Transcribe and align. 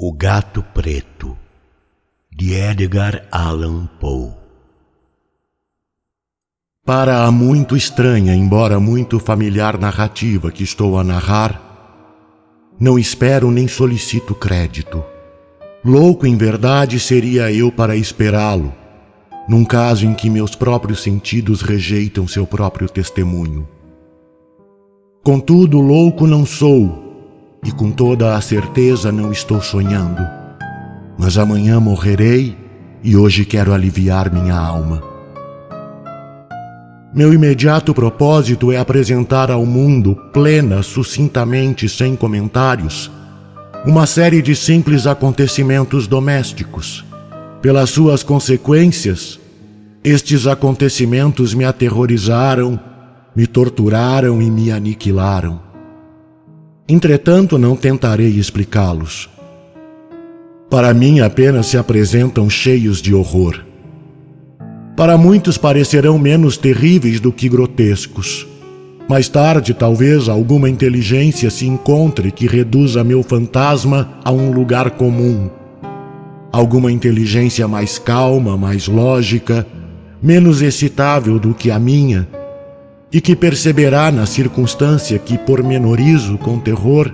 O 0.00 0.12
Gato 0.12 0.62
Preto, 0.62 1.36
de 2.30 2.54
Edgar 2.54 3.26
Allan 3.32 3.88
Poe. 3.98 4.30
Para 6.86 7.24
a 7.24 7.32
muito 7.32 7.76
estranha, 7.76 8.32
embora 8.32 8.78
muito 8.78 9.18
familiar 9.18 9.76
narrativa 9.76 10.52
que 10.52 10.62
estou 10.62 11.00
a 11.00 11.02
narrar, 11.02 11.60
não 12.78 12.96
espero 12.96 13.50
nem 13.50 13.66
solicito 13.66 14.36
crédito. 14.36 15.02
Louco 15.84 16.28
em 16.28 16.36
verdade 16.36 17.00
seria 17.00 17.50
eu 17.52 17.72
para 17.72 17.96
esperá-lo, 17.96 18.72
num 19.48 19.64
caso 19.64 20.06
em 20.06 20.14
que 20.14 20.30
meus 20.30 20.54
próprios 20.54 21.02
sentidos 21.02 21.60
rejeitam 21.60 22.28
seu 22.28 22.46
próprio 22.46 22.88
testemunho. 22.88 23.66
Contudo, 25.24 25.80
louco 25.80 26.24
não 26.24 26.46
sou 26.46 27.07
e 27.64 27.72
com 27.72 27.90
toda 27.90 28.36
a 28.36 28.40
certeza 28.40 29.10
não 29.10 29.32
estou 29.32 29.60
sonhando. 29.60 30.22
Mas 31.18 31.36
amanhã 31.36 31.80
morrerei 31.80 32.56
e 33.02 33.16
hoje 33.16 33.44
quero 33.44 33.72
aliviar 33.72 34.32
minha 34.32 34.54
alma. 34.54 35.02
Meu 37.14 37.32
imediato 37.32 37.94
propósito 37.94 38.70
é 38.70 38.76
apresentar 38.76 39.50
ao 39.50 39.64
mundo, 39.64 40.14
plena, 40.32 40.82
sucintamente, 40.82 41.88
sem 41.88 42.14
comentários, 42.14 43.10
uma 43.84 44.06
série 44.06 44.42
de 44.42 44.54
simples 44.54 45.06
acontecimentos 45.06 46.06
domésticos. 46.06 47.04
Pelas 47.62 47.90
suas 47.90 48.22
consequências, 48.22 49.40
estes 50.04 50.46
acontecimentos 50.46 51.54
me 51.54 51.64
aterrorizaram, 51.64 52.78
me 53.34 53.46
torturaram 53.46 54.40
e 54.40 54.50
me 54.50 54.70
aniquilaram. 54.70 55.67
Entretanto, 56.90 57.58
não 57.58 57.76
tentarei 57.76 58.30
explicá-los. 58.30 59.28
Para 60.70 60.94
mim, 60.94 61.20
apenas 61.20 61.66
se 61.66 61.76
apresentam 61.76 62.48
cheios 62.48 63.02
de 63.02 63.12
horror. 63.12 63.62
Para 64.96 65.18
muitos 65.18 65.58
parecerão 65.58 66.18
menos 66.18 66.56
terríveis 66.56 67.20
do 67.20 67.30
que 67.30 67.46
grotescos. 67.46 68.46
Mais 69.06 69.28
tarde, 69.28 69.74
talvez 69.74 70.30
alguma 70.30 70.70
inteligência 70.70 71.50
se 71.50 71.66
encontre 71.66 72.32
que 72.32 72.46
reduza 72.46 73.04
meu 73.04 73.22
fantasma 73.22 74.14
a 74.24 74.32
um 74.32 74.50
lugar 74.50 74.92
comum. 74.92 75.50
Alguma 76.50 76.90
inteligência 76.90 77.68
mais 77.68 77.98
calma, 77.98 78.56
mais 78.56 78.88
lógica, 78.88 79.66
menos 80.22 80.62
excitável 80.62 81.38
do 81.38 81.52
que 81.52 81.70
a 81.70 81.78
minha 81.78 82.26
e 83.12 83.20
que 83.20 83.34
perceberá 83.34 84.12
na 84.12 84.26
circunstância 84.26 85.18
que 85.18 85.38
pormenorizo 85.38 86.36
com 86.38 86.58
terror 86.58 87.12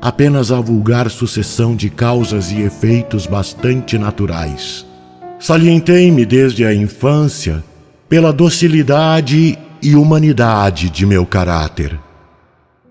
apenas 0.00 0.52
a 0.52 0.60
vulgar 0.60 1.10
sucessão 1.10 1.74
de 1.74 1.90
causas 1.90 2.50
e 2.50 2.60
efeitos 2.62 3.26
bastante 3.26 3.98
naturais. 3.98 4.86
Salientei-me 5.38 6.24
desde 6.24 6.64
a 6.64 6.74
infância 6.74 7.62
pela 8.08 8.32
docilidade 8.32 9.58
e 9.82 9.94
humanidade 9.94 10.88
de 10.88 11.04
meu 11.04 11.26
caráter. 11.26 11.98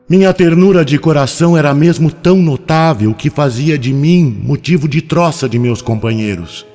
Minha 0.09 0.33
ternura 0.33 0.85
de 0.85 0.97
coração 0.97 1.57
era 1.57 1.73
mesmo 1.73 2.09
tão 2.09 2.37
notável 2.37 3.13
que 3.13 3.29
fazia 3.29 3.77
de 3.77 3.91
mim 3.91 4.39
motivo 4.41 4.87
de 4.87 5.01
troça 5.01 5.49
de 5.49 5.59
meus 5.59 5.81
companheiros. 5.81 6.65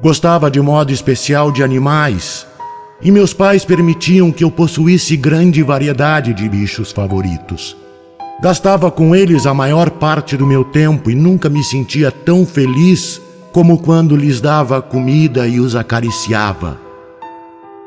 Gostava 0.00 0.50
de 0.50 0.60
modo 0.60 0.92
especial 0.92 1.50
de 1.50 1.62
animais 1.62 2.46
e 3.02 3.10
meus 3.10 3.34
pais 3.34 3.64
permitiam 3.64 4.30
que 4.30 4.44
eu 4.44 4.50
possuísse 4.50 5.16
grande 5.16 5.62
variedade 5.62 6.32
de 6.32 6.48
bichos 6.48 6.92
favoritos. 6.92 7.76
Gastava 8.40 8.90
com 8.90 9.14
eles 9.14 9.46
a 9.46 9.54
maior 9.54 9.90
parte 9.90 10.36
do 10.36 10.46
meu 10.46 10.64
tempo 10.64 11.10
e 11.10 11.14
nunca 11.14 11.48
me 11.48 11.62
sentia 11.62 12.10
tão 12.10 12.44
feliz 12.46 13.20
como 13.52 13.78
quando 13.78 14.16
lhes 14.16 14.40
dava 14.40 14.80
comida 14.80 15.46
e 15.46 15.60
os 15.60 15.76
acariciava. 15.76 16.80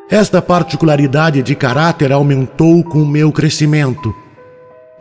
Esta 0.09 0.41
particularidade 0.41 1.41
de 1.41 1.55
caráter 1.55 2.11
aumentou 2.11 2.83
com 2.83 3.01
o 3.01 3.07
meu 3.07 3.31
crescimento, 3.31 4.13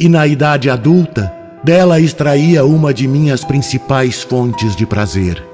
e 0.00 0.08
na 0.08 0.26
idade 0.26 0.70
adulta, 0.70 1.32
dela 1.62 2.00
extraía 2.00 2.64
uma 2.64 2.92
de 2.92 3.06
minhas 3.06 3.44
principais 3.44 4.22
fontes 4.22 4.74
de 4.74 4.86
prazer. 4.86 5.53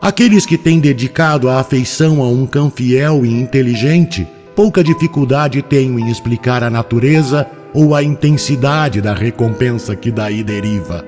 Aqueles 0.00 0.46
que 0.46 0.56
têm 0.56 0.78
dedicado 0.78 1.48
a 1.48 1.58
afeição 1.58 2.22
a 2.22 2.28
um 2.28 2.46
cão 2.46 2.70
fiel 2.70 3.26
e 3.26 3.32
inteligente, 3.32 4.26
pouca 4.54 4.82
dificuldade 4.82 5.60
têm 5.60 5.98
em 5.98 6.08
explicar 6.08 6.62
a 6.62 6.70
natureza 6.70 7.46
ou 7.74 7.96
a 7.96 8.02
intensidade 8.02 9.00
da 9.00 9.12
recompensa 9.12 9.96
que 9.96 10.12
daí 10.12 10.44
deriva. 10.44 11.04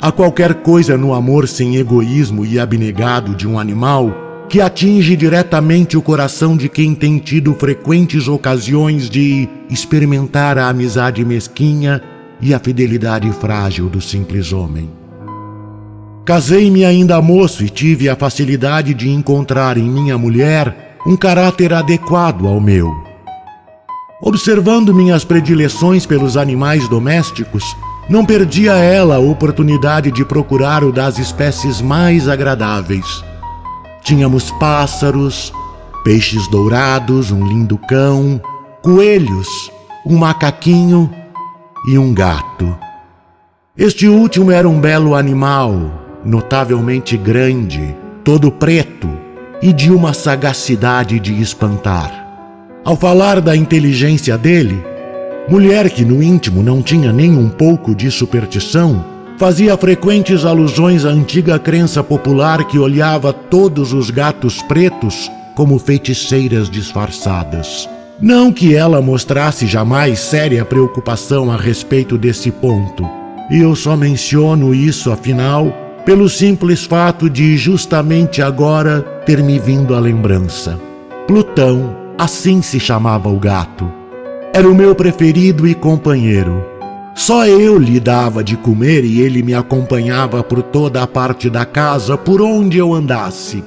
Há 0.00 0.10
qualquer 0.10 0.54
coisa 0.54 0.96
no 0.96 1.12
amor 1.12 1.46
sem 1.46 1.76
egoísmo 1.76 2.46
e 2.46 2.58
abnegado 2.58 3.34
de 3.34 3.46
um 3.46 3.58
animal 3.58 4.46
que 4.48 4.62
atinge 4.62 5.14
diretamente 5.14 5.96
o 5.96 6.02
coração 6.02 6.56
de 6.56 6.68
quem 6.68 6.94
tem 6.94 7.18
tido 7.18 7.52
frequentes 7.52 8.26
ocasiões 8.26 9.10
de 9.10 9.46
experimentar 9.68 10.56
a 10.56 10.68
amizade 10.68 11.22
mesquinha 11.26 12.00
e 12.40 12.54
a 12.54 12.58
fidelidade 12.58 13.30
frágil 13.32 13.90
do 13.90 14.00
simples 14.00 14.50
homem. 14.50 14.97
Casei-me 16.28 16.84
ainda 16.84 17.22
moço 17.22 17.64
e 17.64 17.70
tive 17.70 18.06
a 18.06 18.14
facilidade 18.14 18.92
de 18.92 19.08
encontrar 19.08 19.78
em 19.78 19.88
minha 19.88 20.18
mulher 20.18 20.98
um 21.06 21.16
caráter 21.16 21.72
adequado 21.72 22.46
ao 22.46 22.60
meu. 22.60 22.94
Observando 24.20 24.94
minhas 24.94 25.24
predileções 25.24 26.04
pelos 26.04 26.36
animais 26.36 26.86
domésticos, 26.86 27.64
não 28.10 28.26
perdia 28.26 28.74
ela 28.74 29.16
a 29.16 29.18
oportunidade 29.18 30.10
de 30.10 30.22
procurar 30.22 30.84
o 30.84 30.92
das 30.92 31.18
espécies 31.18 31.80
mais 31.80 32.28
agradáveis. 32.28 33.24
Tínhamos 34.02 34.50
pássaros, 34.50 35.50
peixes 36.04 36.46
dourados, 36.48 37.30
um 37.30 37.42
lindo 37.46 37.78
cão, 37.88 38.38
coelhos, 38.82 39.48
um 40.04 40.18
macaquinho 40.18 41.10
e 41.90 41.96
um 41.96 42.12
gato. 42.12 42.76
Este 43.74 44.06
último 44.06 44.50
era 44.50 44.68
um 44.68 44.78
belo 44.78 45.14
animal, 45.14 46.06
notavelmente 46.28 47.16
grande, 47.16 47.96
todo 48.22 48.52
preto 48.52 49.08
e 49.62 49.72
de 49.72 49.90
uma 49.90 50.12
sagacidade 50.12 51.18
de 51.18 51.40
espantar. 51.40 52.26
Ao 52.84 52.94
falar 52.94 53.40
da 53.40 53.56
inteligência 53.56 54.36
dele, 54.36 54.84
mulher 55.48 55.88
que 55.88 56.04
no 56.04 56.22
íntimo 56.22 56.62
não 56.62 56.82
tinha 56.82 57.12
nem 57.12 57.34
um 57.34 57.48
pouco 57.48 57.94
de 57.94 58.10
superstição, 58.10 59.02
fazia 59.38 59.74
frequentes 59.78 60.44
alusões 60.44 61.06
à 61.06 61.08
antiga 61.08 61.58
crença 61.58 62.02
popular 62.02 62.64
que 62.64 62.78
olhava 62.78 63.32
todos 63.32 63.94
os 63.94 64.10
gatos 64.10 64.60
pretos 64.62 65.30
como 65.54 65.78
feiticeiras 65.78 66.68
disfarçadas. 66.68 67.88
Não 68.20 68.52
que 68.52 68.74
ela 68.74 69.00
mostrasse 69.00 69.66
jamais 69.66 70.18
séria 70.18 70.64
preocupação 70.64 71.50
a 71.50 71.56
respeito 71.56 72.18
desse 72.18 72.50
ponto, 72.50 73.08
e 73.50 73.60
eu 73.60 73.74
só 73.74 73.96
menciono 73.96 74.74
isso, 74.74 75.10
afinal, 75.10 75.87
pelo 76.08 76.26
simples 76.26 76.86
fato 76.86 77.28
de 77.28 77.54
justamente 77.58 78.40
agora 78.40 79.02
ter 79.26 79.42
me 79.42 79.58
vindo 79.58 79.94
a 79.94 80.00
lembrança. 80.00 80.80
Plutão, 81.26 81.94
assim 82.16 82.62
se 82.62 82.80
chamava 82.80 83.28
o 83.28 83.38
gato. 83.38 83.92
Era 84.54 84.66
o 84.66 84.74
meu 84.74 84.94
preferido 84.94 85.68
e 85.68 85.74
companheiro. 85.74 86.64
Só 87.14 87.46
eu 87.46 87.78
lhe 87.78 88.00
dava 88.00 88.42
de 88.42 88.56
comer 88.56 89.04
e 89.04 89.20
ele 89.20 89.42
me 89.42 89.52
acompanhava 89.52 90.42
por 90.42 90.62
toda 90.62 91.02
a 91.02 91.06
parte 91.06 91.50
da 91.50 91.66
casa 91.66 92.16
por 92.16 92.40
onde 92.40 92.78
eu 92.78 92.94
andasse. 92.94 93.62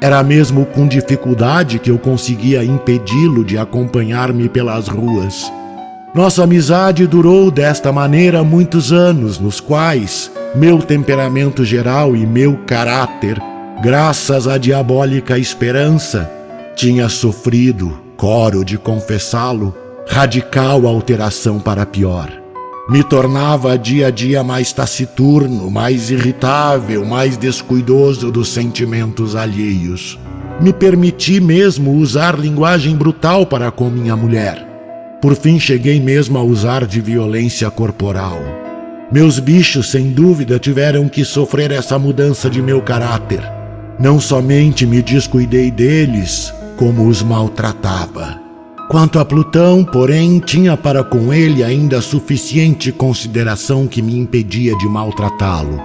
Era 0.00 0.22
mesmo 0.22 0.64
com 0.66 0.86
dificuldade 0.86 1.80
que 1.80 1.90
eu 1.90 1.98
conseguia 1.98 2.62
impedi-lo 2.62 3.44
de 3.44 3.58
acompanhar-me 3.58 4.48
pelas 4.48 4.86
ruas. 4.86 5.52
Nossa 6.14 6.44
amizade 6.44 7.04
durou 7.04 7.50
desta 7.50 7.90
maneira 7.90 8.44
muitos 8.44 8.92
anos, 8.92 9.40
nos 9.40 9.58
quais 9.58 10.30
meu 10.54 10.78
temperamento 10.78 11.64
geral 11.64 12.14
e 12.14 12.24
meu 12.24 12.56
caráter, 12.58 13.42
graças 13.82 14.46
à 14.46 14.56
diabólica 14.56 15.36
esperança, 15.36 16.30
tinha 16.76 17.08
sofrido, 17.08 18.00
coro 18.16 18.64
de 18.64 18.78
confessá-lo, 18.78 19.74
radical 20.06 20.86
alteração 20.86 21.58
para 21.58 21.84
pior. 21.84 22.30
Me 22.88 23.02
tornava 23.02 23.76
dia 23.76 24.08
a 24.08 24.10
dia 24.10 24.44
mais 24.44 24.72
taciturno, 24.72 25.68
mais 25.70 26.10
irritável, 26.10 27.04
mais 27.04 27.36
descuidoso 27.36 28.30
dos 28.30 28.48
sentimentos 28.48 29.34
alheios. 29.34 30.18
Me 30.60 30.72
permiti 30.72 31.40
mesmo 31.40 31.94
usar 31.94 32.38
linguagem 32.38 32.94
brutal 32.94 33.44
para 33.44 33.72
com 33.72 33.90
minha 33.90 34.14
mulher. 34.14 34.68
Por 35.20 35.34
fim, 35.34 35.58
cheguei 35.58 35.98
mesmo 35.98 36.38
a 36.38 36.42
usar 36.42 36.86
de 36.86 37.00
violência 37.00 37.68
corporal. 37.70 38.63
Meus 39.14 39.38
bichos, 39.38 39.92
sem 39.92 40.10
dúvida, 40.10 40.58
tiveram 40.58 41.08
que 41.08 41.24
sofrer 41.24 41.70
essa 41.70 41.96
mudança 41.96 42.50
de 42.50 42.60
meu 42.60 42.82
caráter. 42.82 43.40
Não 43.96 44.18
somente 44.18 44.84
me 44.84 45.00
descuidei 45.00 45.70
deles, 45.70 46.52
como 46.76 47.06
os 47.06 47.22
maltratava. 47.22 48.40
Quanto 48.90 49.20
a 49.20 49.24
Plutão, 49.24 49.84
porém, 49.84 50.40
tinha 50.40 50.76
para 50.76 51.04
com 51.04 51.32
ele 51.32 51.62
ainda 51.62 52.00
suficiente 52.00 52.90
consideração 52.90 53.86
que 53.86 54.02
me 54.02 54.18
impedia 54.18 54.76
de 54.78 54.88
maltratá-lo. 54.88 55.80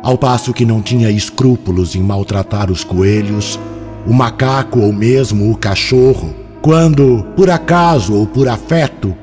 Ao 0.00 0.16
passo 0.16 0.52
que 0.52 0.64
não 0.64 0.80
tinha 0.80 1.10
escrúpulos 1.10 1.96
em 1.96 2.00
maltratar 2.00 2.70
os 2.70 2.84
coelhos, 2.84 3.58
o 4.06 4.12
macaco 4.12 4.78
ou 4.78 4.92
mesmo 4.92 5.50
o 5.50 5.56
cachorro, 5.56 6.32
quando, 6.62 7.26
por 7.34 7.50
acaso 7.50 8.14
ou 8.14 8.24
por 8.24 8.46
afeto, 8.46 9.16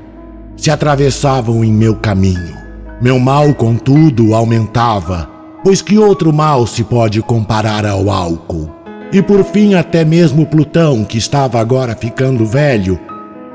se 0.57 0.69
atravessavam 0.69 1.63
em 1.63 1.71
meu 1.71 1.95
caminho. 1.95 2.68
Meu 3.01 3.17
mal, 3.17 3.53
contudo, 3.53 4.35
aumentava, 4.35 5.29
pois 5.63 5.81
que 5.81 5.97
outro 5.97 6.33
mal 6.33 6.67
se 6.67 6.83
pode 6.83 7.21
comparar 7.21 7.85
ao 7.85 8.09
álcool? 8.09 8.69
E 9.13 9.21
por 9.21 9.41
fim, 9.45 9.73
até 9.73 10.03
mesmo 10.03 10.45
Plutão, 10.45 11.05
que 11.05 11.17
estava 11.17 11.61
agora 11.61 11.95
ficando 11.95 12.45
velho 12.45 12.99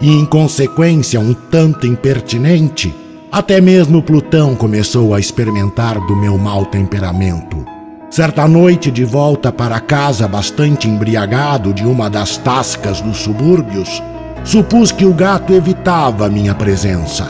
e, 0.00 0.10
em 0.10 0.24
consequência, 0.24 1.20
um 1.20 1.34
tanto 1.34 1.86
impertinente, 1.86 2.94
até 3.30 3.60
mesmo 3.60 4.02
Plutão 4.02 4.54
começou 4.54 5.12
a 5.12 5.20
experimentar 5.20 6.00
do 6.06 6.16
meu 6.16 6.38
mau 6.38 6.64
temperamento. 6.64 7.66
Certa 8.10 8.48
noite, 8.48 8.90
de 8.90 9.04
volta 9.04 9.52
para 9.52 9.78
casa, 9.78 10.26
bastante 10.26 10.88
embriagado 10.88 11.74
de 11.74 11.84
uma 11.84 12.08
das 12.08 12.38
tascas 12.38 13.02
dos 13.02 13.18
subúrbios, 13.18 14.02
supus 14.42 14.90
que 14.90 15.04
o 15.04 15.12
gato 15.12 15.52
evitava 15.52 16.30
minha 16.30 16.54
presença. 16.54 17.28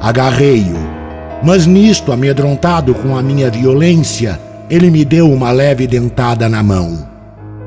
Agarrei-o, 0.00 0.99
mas 1.42 1.66
nisto, 1.66 2.12
amedrontado 2.12 2.94
com 2.94 3.16
a 3.16 3.22
minha 3.22 3.50
violência, 3.50 4.40
ele 4.68 4.90
me 4.90 5.04
deu 5.04 5.30
uma 5.30 5.50
leve 5.50 5.86
dentada 5.86 6.48
na 6.48 6.62
mão. 6.62 7.08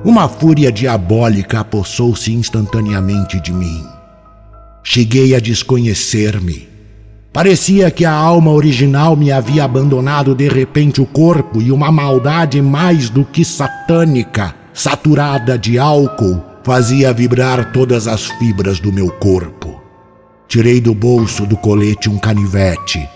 Uma 0.05 0.27
fúria 0.27 0.71
diabólica 0.71 1.61
apossou-se 1.61 2.31
instantaneamente 2.33 3.39
de 3.39 3.51
mim. 3.51 3.83
Cheguei 4.83 5.33
a 5.33 5.39
desconhecer-me. 5.39 6.67
Parecia 7.31 7.89
que 7.89 8.05
a 8.05 8.11
alma 8.11 8.51
original 8.51 9.15
me 9.15 9.31
havia 9.31 9.63
abandonado 9.63 10.35
de 10.35 10.47
repente 10.47 11.01
o 11.01 11.05
corpo 11.05 11.61
e 11.61 11.71
uma 11.71 11.91
maldade 11.91 12.61
mais 12.61 13.09
do 13.09 13.25
que 13.25 13.43
satânica, 13.43 14.53
saturada 14.73 15.57
de 15.57 15.79
álcool, 15.79 16.43
fazia 16.63 17.11
vibrar 17.11 17.71
todas 17.71 18.07
as 18.07 18.25
fibras 18.25 18.79
do 18.79 18.93
meu 18.93 19.09
corpo. 19.09 19.81
Tirei 20.47 20.79
do 20.79 20.93
bolso 20.93 21.45
do 21.45 21.57
colete 21.57 22.09
um 22.09 22.19
canivete, 22.19 23.09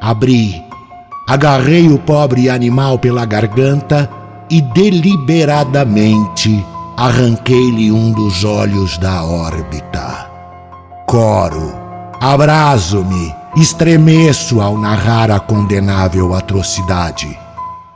abri, 0.00 0.62
agarrei 1.28 1.88
o 1.88 1.98
pobre 1.98 2.48
animal 2.48 2.98
pela 2.98 3.24
garganta 3.24 4.10
e 4.48 4.60
deliberadamente 4.60 6.64
arranquei-lhe 6.96 7.92
um 7.92 8.12
dos 8.12 8.44
olhos 8.44 8.98
da 8.98 9.24
órbita. 9.24 10.28
Coro, 11.06 11.72
abraso-me, 12.20 13.34
estremeço 13.56 14.60
ao 14.60 14.76
narrar 14.76 15.30
a 15.30 15.40
condenável 15.40 16.34
atrocidade. 16.34 17.38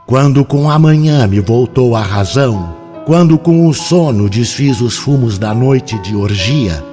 Quando 0.05 0.45
com 0.45 0.69
a 0.69 0.79
manhã 0.79 1.27
me 1.27 1.39
voltou 1.39 1.95
a 1.95 2.01
razão, 2.01 2.75
quando 3.05 3.37
com 3.37 3.67
o 3.67 3.73
sono 3.73 4.29
desfiz 4.29 4.81
os 4.81 4.97
fumos 4.97 5.37
da 5.37 5.53
noite 5.53 5.97
de 5.99 6.15
orgia, 6.15 6.83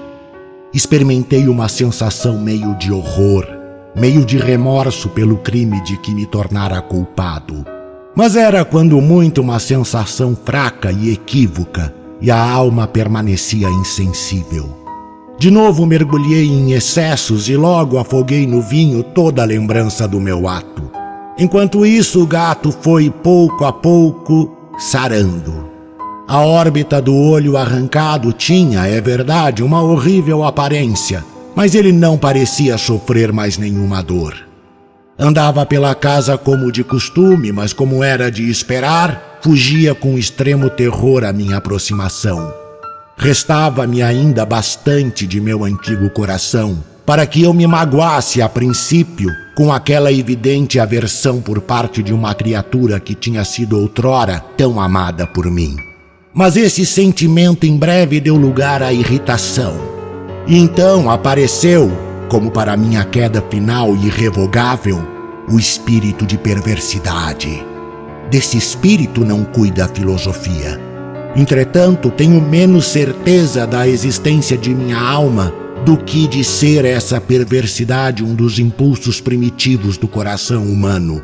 experimentei 0.75 1.49
uma 1.49 1.69
sensação 1.69 2.38
meio 2.38 2.75
de 2.76 2.93
horror, 2.93 3.47
meio 3.94 4.24
de 4.24 4.38
remorso 4.38 5.08
pelo 5.08 5.36
crime 5.38 5.82
de 5.82 5.96
que 5.96 6.14
me 6.14 6.26
tornara 6.26 6.80
culpado. 6.80 7.64
Mas 8.14 8.36
era 8.36 8.64
quando 8.64 9.00
muito 9.00 9.40
uma 9.40 9.58
sensação 9.58 10.36
fraca 10.36 10.92
e 10.92 11.12
equívoca, 11.12 11.94
e 12.20 12.30
a 12.30 12.40
alma 12.40 12.86
permanecia 12.86 13.68
insensível. 13.68 14.82
De 15.38 15.50
novo 15.50 15.84
mergulhei 15.84 16.46
em 16.46 16.72
excessos 16.72 17.48
e 17.48 17.56
logo 17.56 17.98
afoguei 17.98 18.46
no 18.46 18.60
vinho 18.62 19.02
toda 19.02 19.42
a 19.42 19.46
lembrança 19.46 20.06
do 20.06 20.20
meu 20.20 20.46
ato. 20.46 20.90
Enquanto 21.36 21.84
isso, 21.84 22.22
o 22.22 22.26
gato 22.26 22.70
foi 22.70 23.10
pouco 23.10 23.64
a 23.64 23.72
pouco 23.72 24.56
sarando. 24.78 25.70
A 26.28 26.40
órbita 26.40 27.02
do 27.02 27.14
olho 27.14 27.56
arrancado 27.56 28.32
tinha, 28.32 28.86
é 28.86 29.00
verdade, 29.00 29.62
uma 29.62 29.82
horrível 29.82 30.44
aparência, 30.44 31.24
mas 31.54 31.75
ele 31.75 31.93
não 31.93 32.16
parecia 32.16 32.78
sofrer 32.78 33.32
mais 33.32 33.58
nenhuma 33.58 34.02
dor. 34.02 34.34
Andava 35.19 35.64
pela 35.66 35.94
casa 35.94 36.37
como 36.38 36.72
de 36.72 36.82
costume, 36.82 37.52
mas 37.52 37.72
como 37.72 38.02
era 38.02 38.31
de 38.31 38.49
esperar, 38.50 39.38
fugia 39.43 39.94
com 39.94 40.19
extremo 40.19 40.70
terror 40.70 41.25
à 41.25 41.32
minha 41.32 41.58
aproximação. 41.58 42.52
Restava-me 43.16 44.02
ainda 44.02 44.44
bastante 44.44 45.26
de 45.26 45.40
meu 45.40 45.64
antigo 45.64 46.08
coração 46.10 46.82
para 47.04 47.26
que 47.26 47.43
eu 47.43 47.52
me 47.52 47.66
magoasse 47.66 48.40
a 48.40 48.49
princípio 48.49 49.31
com 49.54 49.72
aquela 49.72 50.12
evidente 50.12 50.78
aversão 50.78 51.40
por 51.40 51.60
parte 51.60 52.02
de 52.02 52.12
uma 52.12 52.34
criatura 52.34 53.00
que 53.00 53.14
tinha 53.14 53.44
sido 53.44 53.78
outrora 53.78 54.43
tão 54.56 54.81
amada 54.81 55.26
por 55.26 55.50
mim. 55.50 55.76
Mas 56.32 56.56
esse 56.56 56.87
sentimento 56.87 57.66
em 57.66 57.76
breve 57.76 58.20
deu 58.20 58.37
lugar 58.37 58.82
à 58.82 58.93
irritação. 58.93 60.01
E 60.46 60.58
então 60.58 61.10
apareceu, 61.10 61.90
como 62.28 62.50
para 62.50 62.76
minha 62.76 63.04
queda 63.04 63.42
final 63.50 63.94
e 63.94 64.06
irrevogável, 64.06 65.00
o 65.48 65.58
espírito 65.58 66.26
de 66.26 66.36
perversidade. 66.36 67.64
Desse 68.30 68.56
espírito 68.56 69.24
não 69.24 69.44
cuida 69.44 69.84
a 69.84 69.88
filosofia. 69.88 70.80
Entretanto, 71.36 72.10
tenho 72.10 72.40
menos 72.40 72.86
certeza 72.86 73.66
da 73.66 73.86
existência 73.88 74.56
de 74.56 74.74
minha 74.74 74.98
alma 74.98 75.52
do 75.84 75.96
que 75.96 76.28
de 76.28 76.44
ser 76.44 76.84
essa 76.84 77.20
perversidade 77.20 78.22
um 78.22 78.34
dos 78.34 78.58
impulsos 78.58 79.20
primitivos 79.20 79.96
do 79.96 80.06
coração 80.06 80.64
humano, 80.64 81.22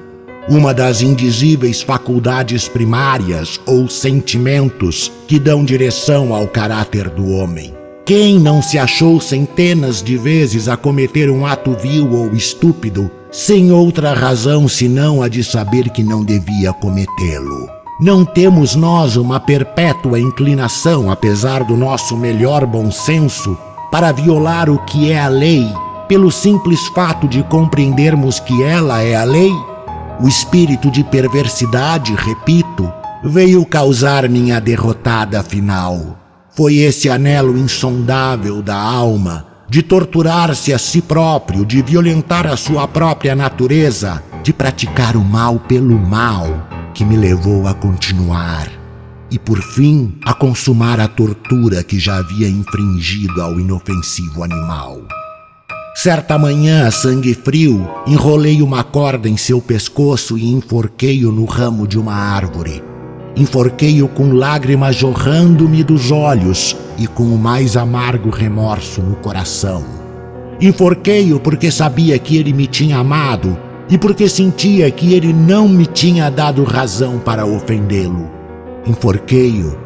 uma 0.49 0.75
das 0.75 1.01
indizíveis 1.01 1.83
faculdades 1.83 2.69
primárias 2.69 3.61
ou 3.67 3.89
sentimentos 3.89 5.13
que 5.29 5.39
dão 5.39 5.65
direção 5.65 6.35
ao 6.35 6.49
caráter 6.49 7.09
do 7.09 7.31
homem. 7.31 7.78
Quem 8.09 8.39
não 8.39 8.63
se 8.63 8.79
achou 8.79 9.21
centenas 9.21 10.03
de 10.03 10.17
vezes 10.17 10.67
a 10.67 10.79
cometer 10.79 11.29
um 11.29 11.45
ato 11.45 11.75
vil 11.75 12.11
ou 12.11 12.33
estúpido, 12.33 13.11
sem 13.31 13.71
outra 13.71 14.15
razão 14.15 14.67
senão 14.67 15.21
a 15.21 15.29
de 15.29 15.45
saber 15.45 15.91
que 15.91 16.03
não 16.03 16.25
devia 16.25 16.73
cometê-lo? 16.73 17.69
Não 18.01 18.25
temos 18.25 18.75
nós 18.75 19.17
uma 19.17 19.39
perpétua 19.39 20.19
inclinação, 20.19 21.11
apesar 21.11 21.63
do 21.65 21.77
nosso 21.77 22.17
melhor 22.17 22.65
bom 22.65 22.91
senso, 22.91 23.59
para 23.93 24.11
violar 24.11 24.71
o 24.71 24.79
que 24.87 25.13
é 25.13 25.21
a 25.21 25.29
lei, 25.29 25.71
pelo 26.09 26.33
simples 26.33 26.81
fato 26.95 27.29
de 27.29 27.43
compreendermos 27.43 28.41
que 28.41 28.63
ela 28.63 29.03
é 29.03 29.17
a 29.17 29.25
lei? 29.25 29.53
O 30.19 30.27
espírito 30.27 30.91
de 30.91 31.05
perversidade, 31.05 32.15
repito, 32.15 32.91
veio 33.23 33.67
causar 33.67 34.27
minha 34.31 34.59
derrotada 34.59 35.43
final. 35.43 36.17
Foi 36.59 36.79
esse 36.79 37.09
anelo 37.09 37.57
insondável 37.57 38.61
da 38.61 38.75
alma 38.75 39.47
de 39.71 39.81
torturar-se 39.81 40.75
a 40.75 40.79
si 40.79 41.01
próprio, 41.01 41.65
de 41.65 41.81
violentar 41.81 42.49
a 42.49 42.57
sua 42.57 42.89
própria 42.89 43.37
natureza, 43.37 44.21
de 44.43 44.53
praticar 44.53 45.17
o 45.17 45.25
mal 45.25 45.61
pelo 45.61 45.97
mal, 45.97 46.69
que 46.93 47.05
me 47.05 47.17
levou 47.17 47.69
a 47.69 47.75
continuar 47.75 48.67
e, 49.31 49.39
por 49.39 49.63
fim, 49.63 50.19
a 50.25 50.35
consumar 50.35 50.99
a 50.99 51.07
tortura 51.07 51.85
que 51.85 51.97
já 51.97 52.17
havia 52.17 52.49
infringido 52.49 53.41
ao 53.41 53.61
inofensivo 53.61 54.43
animal. 54.43 55.03
Certa 55.95 56.37
manhã, 56.37 56.89
a 56.89 56.91
sangue 56.91 57.35
frio, 57.35 57.89
enrolei 58.05 58.63
uma 58.63 58.83
corda 58.83 59.29
em 59.29 59.37
seu 59.37 59.63
pescoço 59.63 60.37
e 60.37 60.51
enforquei-o 60.51 61.31
no 61.31 61.45
ramo 61.45 61.87
de 61.87 61.97
uma 61.97 62.15
árvore 62.15 62.83
Enforquei-o 63.39 64.09
com 64.09 64.33
lágrimas 64.33 64.97
jorrando-me 64.97 65.85
dos 65.85 66.11
olhos 66.11 66.77
e 66.99 67.07
com 67.07 67.23
o 67.23 67.39
mais 67.39 67.77
amargo 67.77 68.31
remorso 68.31 69.01
no 69.01 69.15
coração. 69.15 69.85
Enforquei-o 70.61 71.39
porque 71.39 71.71
sabia 71.71 72.19
que 72.19 72.37
ele 72.37 72.53
me 72.53 72.67
tinha 72.67 72.99
amado 72.99 73.57
e 73.89 73.97
porque 73.97 74.29
sentia 74.29 74.91
que 74.91 75.15
ele 75.15 75.33
não 75.33 75.69
me 75.69 75.87
tinha 75.87 76.29
dado 76.29 76.65
razão 76.65 77.21
para 77.21 77.47
ofendê-lo. 77.47 78.29
Enforquei-o 78.85 79.79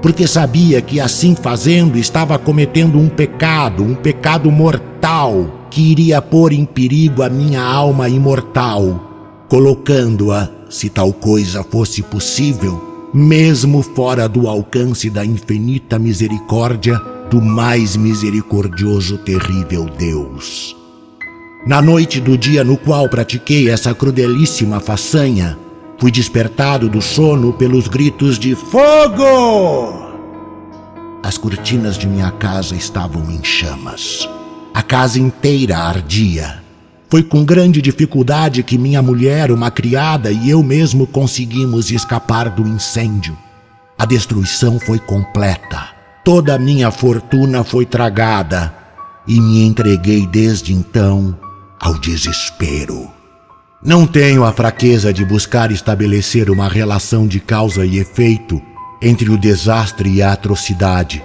porque 0.00 0.24
sabia 0.24 0.80
que 0.80 1.00
assim 1.00 1.34
fazendo 1.34 1.98
estava 1.98 2.38
cometendo 2.38 2.96
um 2.96 3.08
pecado, 3.08 3.82
um 3.82 3.96
pecado 3.96 4.52
mortal 4.52 5.66
que 5.68 5.90
iria 5.90 6.22
pôr 6.22 6.52
em 6.52 6.64
perigo 6.64 7.24
a 7.24 7.28
minha 7.28 7.60
alma 7.60 8.08
imortal, 8.08 9.44
colocando-a, 9.48 10.48
se 10.70 10.88
tal 10.88 11.12
coisa 11.12 11.64
fosse 11.64 12.02
possível, 12.02 12.89
mesmo 13.12 13.82
fora 13.82 14.28
do 14.28 14.48
alcance 14.48 15.10
da 15.10 15.24
infinita 15.24 15.98
misericórdia 15.98 16.98
do 17.30 17.40
mais 17.40 17.96
misericordioso 17.96 19.18
terrível 19.18 19.86
Deus. 19.98 20.76
Na 21.66 21.82
noite 21.82 22.20
do 22.20 22.38
dia 22.38 22.64
no 22.64 22.76
qual 22.76 23.08
pratiquei 23.08 23.68
essa 23.68 23.94
crudelíssima 23.94 24.80
façanha, 24.80 25.58
fui 25.98 26.10
despertado 26.10 26.88
do 26.88 27.02
sono 27.02 27.52
pelos 27.52 27.86
gritos 27.88 28.38
de 28.38 28.54
fogo! 28.54 30.10
as 31.22 31.36
cortinas 31.38 31.96
de 31.96 32.08
minha 32.08 32.30
casa 32.32 32.74
estavam 32.74 33.30
em 33.30 33.44
chamas. 33.44 34.28
A 34.74 34.82
casa 34.82 35.18
inteira 35.20 35.78
ardia. 35.78 36.59
Foi 37.10 37.24
com 37.24 37.44
grande 37.44 37.82
dificuldade 37.82 38.62
que 38.62 38.78
minha 38.78 39.02
mulher, 39.02 39.50
uma 39.50 39.68
criada 39.68 40.30
e 40.30 40.48
eu 40.48 40.62
mesmo 40.62 41.08
conseguimos 41.08 41.90
escapar 41.90 42.48
do 42.48 42.62
incêndio. 42.68 43.36
A 43.98 44.06
destruição 44.06 44.78
foi 44.78 45.00
completa. 45.00 45.88
Toda 46.24 46.54
a 46.54 46.58
minha 46.58 46.92
fortuna 46.92 47.64
foi 47.64 47.84
tragada 47.84 48.72
e 49.26 49.40
me 49.40 49.64
entreguei 49.64 50.24
desde 50.24 50.72
então 50.72 51.36
ao 51.80 51.98
desespero. 51.98 53.10
Não 53.82 54.06
tenho 54.06 54.44
a 54.44 54.52
fraqueza 54.52 55.12
de 55.12 55.24
buscar 55.24 55.72
estabelecer 55.72 56.48
uma 56.48 56.68
relação 56.68 57.26
de 57.26 57.40
causa 57.40 57.84
e 57.84 57.98
efeito 57.98 58.62
entre 59.02 59.30
o 59.30 59.36
desastre 59.36 60.08
e 60.08 60.22
a 60.22 60.32
atrocidade 60.32 61.24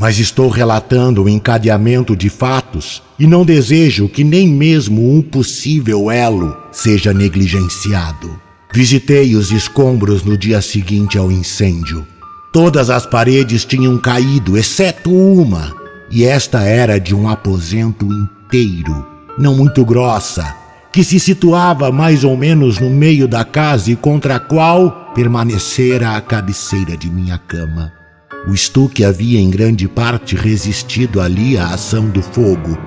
mas 0.00 0.18
estou 0.18 0.48
relatando 0.48 1.22
o 1.22 1.28
encadeamento 1.28 2.16
de 2.16 2.30
fatos 2.30 3.02
e 3.18 3.26
não 3.26 3.44
desejo 3.44 4.08
que 4.08 4.24
nem 4.24 4.48
mesmo 4.48 5.14
um 5.14 5.20
possível 5.20 6.10
elo 6.10 6.56
seja 6.72 7.12
negligenciado. 7.12 8.40
Visitei 8.72 9.36
os 9.36 9.52
escombros 9.52 10.24
no 10.24 10.38
dia 10.38 10.62
seguinte 10.62 11.18
ao 11.18 11.30
incêndio. 11.30 12.06
Todas 12.50 12.88
as 12.88 13.04
paredes 13.04 13.66
tinham 13.66 13.98
caído, 13.98 14.56
exceto 14.56 15.12
uma, 15.12 15.76
e 16.10 16.24
esta 16.24 16.62
era 16.62 16.98
de 16.98 17.14
um 17.14 17.28
aposento 17.28 18.06
inteiro, 18.06 19.06
não 19.38 19.54
muito 19.54 19.84
grossa, 19.84 20.56
que 20.90 21.04
se 21.04 21.20
situava 21.20 21.92
mais 21.92 22.24
ou 22.24 22.38
menos 22.38 22.78
no 22.78 22.88
meio 22.88 23.28
da 23.28 23.44
casa 23.44 23.90
e 23.92 23.96
contra 23.96 24.36
a 24.36 24.40
qual 24.40 25.12
permanecera 25.14 26.16
a 26.16 26.20
cabeceira 26.22 26.96
de 26.96 27.10
minha 27.10 27.36
cama. 27.36 27.99
O 28.48 28.54
estuque 28.54 29.04
havia 29.04 29.38
em 29.38 29.50
grande 29.50 29.86
parte 29.86 30.34
resistido 30.34 31.20
ali 31.20 31.58
à 31.58 31.68
ação 31.68 32.08
do 32.08 32.22
fogo, 32.22 32.78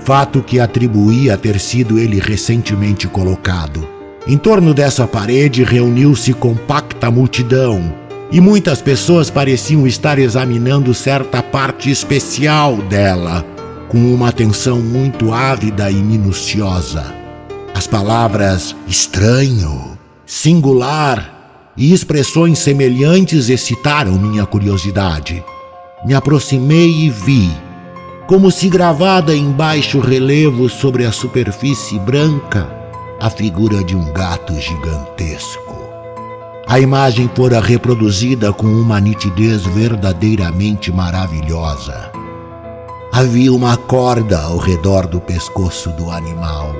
fato 0.00 0.42
que 0.42 0.58
atribuía 0.58 1.34
a 1.34 1.36
ter 1.36 1.60
sido 1.60 1.98
ele 1.98 2.18
recentemente 2.18 3.06
colocado. 3.06 3.86
Em 4.26 4.36
torno 4.36 4.74
dessa 4.74 5.06
parede 5.06 5.62
reuniu-se 5.62 6.32
compacta 6.32 7.10
multidão, 7.10 7.94
e 8.30 8.40
muitas 8.40 8.82
pessoas 8.82 9.30
pareciam 9.30 9.86
estar 9.86 10.18
examinando 10.18 10.92
certa 10.92 11.42
parte 11.42 11.90
especial 11.90 12.76
dela, 12.76 13.44
com 13.88 13.98
uma 14.12 14.28
atenção 14.28 14.80
muito 14.80 15.32
ávida 15.32 15.90
e 15.90 16.02
minuciosa. 16.02 17.14
As 17.72 17.86
palavras 17.86 18.74
estranho, 18.86 19.96
singular 20.26 21.37
e 21.78 21.92
expressões 21.92 22.58
semelhantes 22.58 23.48
excitaram 23.48 24.18
minha 24.18 24.44
curiosidade. 24.44 25.44
Me 26.04 26.12
aproximei 26.12 26.90
e 26.90 27.08
vi, 27.08 27.48
como 28.26 28.50
se 28.50 28.68
gravada 28.68 29.34
em 29.34 29.52
baixo 29.52 30.00
relevo 30.00 30.68
sobre 30.68 31.06
a 31.06 31.12
superfície 31.12 31.98
branca, 32.00 32.68
a 33.20 33.30
figura 33.30 33.82
de 33.84 33.94
um 33.94 34.12
gato 34.12 34.54
gigantesco. 34.60 35.78
A 36.66 36.80
imagem 36.80 37.30
fora 37.34 37.60
reproduzida 37.60 38.52
com 38.52 38.66
uma 38.66 39.00
nitidez 39.00 39.62
verdadeiramente 39.62 40.92
maravilhosa. 40.92 42.10
Havia 43.12 43.52
uma 43.52 43.76
corda 43.76 44.40
ao 44.42 44.58
redor 44.58 45.06
do 45.06 45.20
pescoço 45.20 45.90
do 45.92 46.10
animal. 46.10 46.74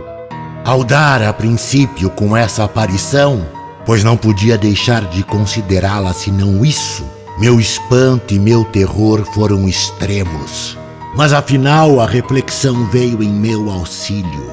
Ao 0.64 0.84
dar 0.84 1.22
a 1.22 1.32
princípio 1.32 2.10
com 2.10 2.36
essa 2.36 2.64
aparição, 2.64 3.46
pois 3.88 4.04
não 4.04 4.18
podia 4.18 4.58
deixar 4.58 5.06
de 5.06 5.22
considerá-la 5.22 6.12
senão 6.12 6.62
isso. 6.62 7.02
Meu 7.40 7.58
espanto 7.58 8.34
e 8.34 8.38
meu 8.38 8.62
terror 8.62 9.24
foram 9.32 9.66
extremos. 9.66 10.76
Mas 11.16 11.32
afinal 11.32 11.98
a 11.98 12.06
reflexão 12.06 12.84
veio 12.90 13.22
em 13.22 13.30
meu 13.30 13.70
auxílio. 13.70 14.52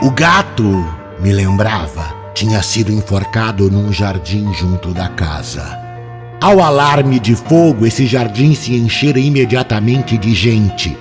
O 0.00 0.10
gato, 0.10 0.82
me 1.20 1.30
lembrava, 1.30 2.14
tinha 2.32 2.62
sido 2.62 2.90
enforcado 2.90 3.70
num 3.70 3.92
jardim 3.92 4.50
junto 4.54 4.94
da 4.94 5.10
casa. 5.10 5.78
Ao 6.40 6.62
alarme 6.62 7.20
de 7.20 7.36
fogo, 7.36 7.84
esse 7.84 8.06
jardim 8.06 8.54
se 8.54 8.74
enchera 8.74 9.18
imediatamente 9.18 10.16
de 10.16 10.32
gente. 10.32 10.96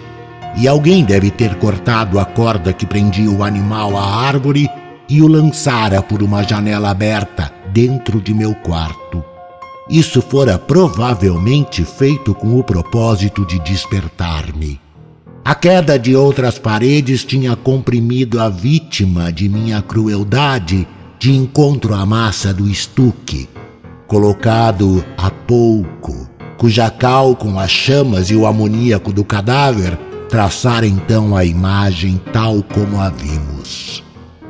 E 0.57 0.67
alguém 0.67 1.05
deve 1.05 1.31
ter 1.31 1.55
cortado 1.55 2.19
a 2.19 2.25
corda 2.25 2.73
que 2.73 2.85
prendia 2.85 3.31
o 3.31 3.41
animal 3.41 3.95
à 3.95 4.27
árvore 4.27 4.69
e 5.07 5.21
o 5.21 5.27
lançara 5.27 6.01
por 6.01 6.21
uma 6.21 6.43
janela 6.43 6.89
aberta 6.89 7.52
dentro 7.73 8.21
de 8.21 8.33
meu 8.33 8.53
quarto. 8.53 9.23
Isso 9.89 10.21
fora 10.21 10.57
provavelmente 10.57 11.83
feito 11.83 12.33
com 12.33 12.57
o 12.59 12.63
propósito 12.63 13.45
de 13.45 13.59
despertar-me. 13.59 14.79
A 15.43 15.53
queda 15.53 15.99
de 15.99 16.15
outras 16.15 16.57
paredes 16.57 17.25
tinha 17.25 17.55
comprimido 17.55 18.39
a 18.39 18.47
vítima 18.47 19.31
de 19.31 19.49
minha 19.49 19.81
crueldade 19.81 20.87
de 21.19 21.31
encontro 21.31 21.93
à 21.93 22.05
massa 22.05 22.53
do 22.53 22.69
estuque, 22.69 23.49
colocado 24.07 25.03
há 25.17 25.29
pouco, 25.29 26.29
cuja 26.57 26.89
cal 26.89 27.35
com 27.35 27.59
as 27.59 27.71
chamas 27.71 28.29
e 28.29 28.35
o 28.35 28.45
amoníaco 28.45 29.11
do 29.11 29.25
cadáver 29.25 29.97
traçara 30.29 30.87
então 30.87 31.35
a 31.35 31.43
imagem 31.43 32.21
tal 32.31 32.63
como 32.63 32.99
a 33.01 33.09
vimos. 33.09 34.02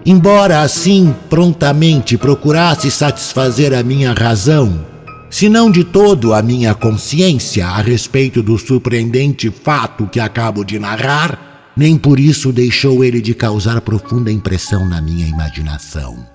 Embora 0.05 0.61
assim 0.61 1.15
prontamente 1.29 2.17
procurasse 2.17 2.91
satisfazer 2.91 3.73
a 3.73 3.81
minha 3.81 4.11
razão, 4.11 4.85
se 5.29 5.47
não 5.47 5.71
de 5.71 5.85
todo 5.85 6.33
a 6.33 6.41
minha 6.41 6.75
consciência 6.75 7.65
a 7.65 7.81
respeito 7.81 8.43
do 8.43 8.57
surpreendente 8.57 9.49
fato 9.49 10.05
que 10.05 10.19
acabo 10.19 10.65
de 10.65 10.77
narrar, 10.77 11.71
nem 11.75 11.97
por 11.97 12.19
isso 12.19 12.51
deixou 12.51 13.01
ele 13.01 13.21
de 13.21 13.33
causar 13.33 13.79
profunda 13.79 14.29
impressão 14.29 14.85
na 14.85 15.01
minha 15.01 15.25
imaginação. 15.25 16.27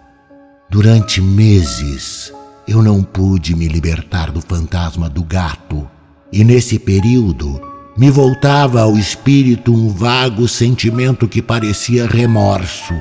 Durante 0.70 1.20
meses, 1.20 2.32
eu 2.66 2.82
não 2.82 3.02
pude 3.02 3.54
me 3.54 3.68
libertar 3.68 4.30
do 4.32 4.40
fantasma 4.40 5.10
do 5.10 5.22
gato, 5.22 5.86
e 6.32 6.42
nesse 6.42 6.78
período 6.78 7.60
me 7.98 8.10
voltava 8.10 8.80
ao 8.80 8.96
espírito 8.96 9.74
um 9.74 9.90
vago 9.90 10.48
sentimento 10.48 11.28
que 11.28 11.42
parecia 11.42 12.06
remorso 12.06 12.94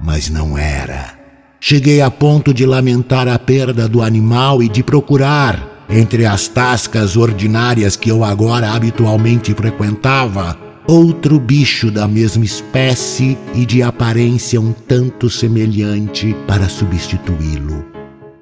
mas 0.00 0.28
não 0.28 0.56
era. 0.56 1.14
Cheguei 1.60 2.00
a 2.00 2.10
ponto 2.10 2.52
de 2.52 2.64
lamentar 2.66 3.26
a 3.28 3.38
perda 3.38 3.88
do 3.88 4.02
animal 4.02 4.62
e 4.62 4.68
de 4.68 4.82
procurar, 4.82 5.84
entre 5.88 6.26
as 6.26 6.48
tascas 6.48 7.16
ordinárias 7.16 7.96
que 7.96 8.10
eu 8.10 8.22
agora 8.22 8.72
habitualmente 8.72 9.54
frequentava, 9.54 10.56
outro 10.86 11.40
bicho 11.40 11.90
da 11.90 12.06
mesma 12.06 12.44
espécie 12.44 13.36
e 13.54 13.66
de 13.66 13.82
aparência 13.82 14.60
um 14.60 14.72
tanto 14.72 15.28
semelhante 15.28 16.36
para 16.46 16.68
substituí-lo. 16.68 17.84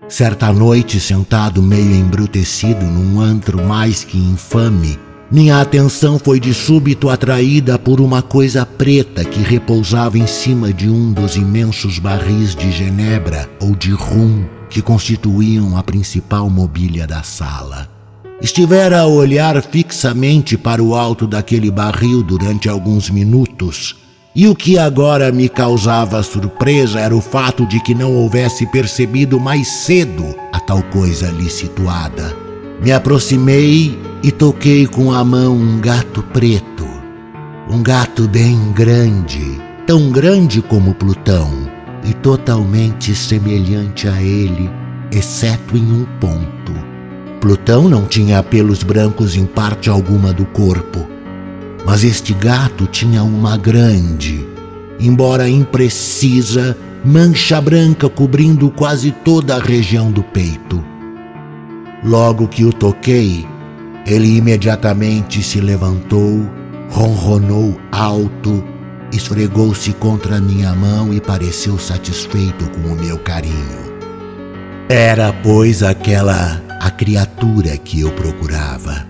Certa 0.08 0.52
noite, 0.52 1.00
sentado 1.00 1.62
meio 1.62 1.94
embrutecido 1.94 2.84
num 2.84 3.20
antro 3.20 3.64
mais 3.64 4.04
que 4.04 4.18
infame, 4.18 4.98
minha 5.34 5.60
atenção 5.60 6.16
foi 6.16 6.38
de 6.38 6.54
súbito 6.54 7.10
atraída 7.10 7.76
por 7.76 8.00
uma 8.00 8.22
coisa 8.22 8.64
preta 8.64 9.24
que 9.24 9.40
repousava 9.40 10.16
em 10.16 10.28
cima 10.28 10.72
de 10.72 10.88
um 10.88 11.12
dos 11.12 11.34
imensos 11.34 11.98
barris 11.98 12.54
de 12.54 12.70
genebra 12.70 13.50
ou 13.60 13.74
de 13.74 13.90
rum 13.90 14.44
que 14.70 14.80
constituíam 14.80 15.76
a 15.76 15.82
principal 15.82 16.48
mobília 16.48 17.04
da 17.04 17.24
sala. 17.24 17.90
Estivera 18.40 19.00
a 19.00 19.06
olhar 19.08 19.60
fixamente 19.60 20.56
para 20.56 20.80
o 20.80 20.94
alto 20.94 21.26
daquele 21.26 21.68
barril 21.68 22.22
durante 22.22 22.68
alguns 22.68 23.10
minutos, 23.10 23.96
e 24.36 24.46
o 24.46 24.54
que 24.54 24.78
agora 24.78 25.32
me 25.32 25.48
causava 25.48 26.22
surpresa 26.22 27.00
era 27.00 27.14
o 27.14 27.20
fato 27.20 27.66
de 27.66 27.80
que 27.80 27.92
não 27.92 28.14
houvesse 28.14 28.66
percebido 28.66 29.40
mais 29.40 29.66
cedo 29.66 30.32
a 30.52 30.60
tal 30.60 30.80
coisa 30.84 31.26
ali 31.26 31.50
situada. 31.50 32.36
Me 32.80 32.92
aproximei 32.92 34.13
e 34.24 34.32
toquei 34.32 34.86
com 34.86 35.12
a 35.12 35.22
mão 35.22 35.54
um 35.54 35.78
gato 35.78 36.22
preto. 36.32 36.86
Um 37.70 37.82
gato 37.82 38.26
bem 38.26 38.72
grande, 38.72 39.60
tão 39.86 40.10
grande 40.10 40.62
como 40.62 40.94
Plutão 40.94 41.50
e 42.02 42.14
totalmente 42.14 43.14
semelhante 43.14 44.08
a 44.08 44.22
ele, 44.22 44.70
exceto 45.12 45.76
em 45.76 45.92
um 45.92 46.06
ponto. 46.18 46.72
Plutão 47.38 47.86
não 47.86 48.06
tinha 48.06 48.42
pelos 48.42 48.82
brancos 48.82 49.36
em 49.36 49.44
parte 49.44 49.90
alguma 49.90 50.32
do 50.32 50.46
corpo, 50.46 51.06
mas 51.84 52.02
este 52.02 52.32
gato 52.32 52.86
tinha 52.86 53.22
uma 53.22 53.58
grande, 53.58 54.48
embora 54.98 55.50
imprecisa, 55.50 56.74
mancha 57.04 57.60
branca 57.60 58.08
cobrindo 58.08 58.70
quase 58.70 59.10
toda 59.10 59.56
a 59.56 59.60
região 59.60 60.10
do 60.10 60.22
peito. 60.22 60.82
Logo 62.02 62.48
que 62.48 62.64
o 62.64 62.72
toquei, 62.72 63.46
ele 64.06 64.36
imediatamente 64.36 65.42
se 65.42 65.60
levantou, 65.60 66.48
ronronou 66.90 67.78
alto, 67.90 68.62
esfregou-se 69.12 69.92
contra 69.94 70.40
minha 70.40 70.74
mão 70.74 71.12
e 71.14 71.20
pareceu 71.20 71.78
satisfeito 71.78 72.68
com 72.70 72.88
o 72.88 72.96
meu 72.96 73.18
carinho. 73.18 73.84
Era, 74.88 75.32
pois, 75.32 75.82
aquela 75.82 76.62
a 76.80 76.90
criatura 76.90 77.78
que 77.78 78.00
eu 78.00 78.12
procurava. 78.12 79.06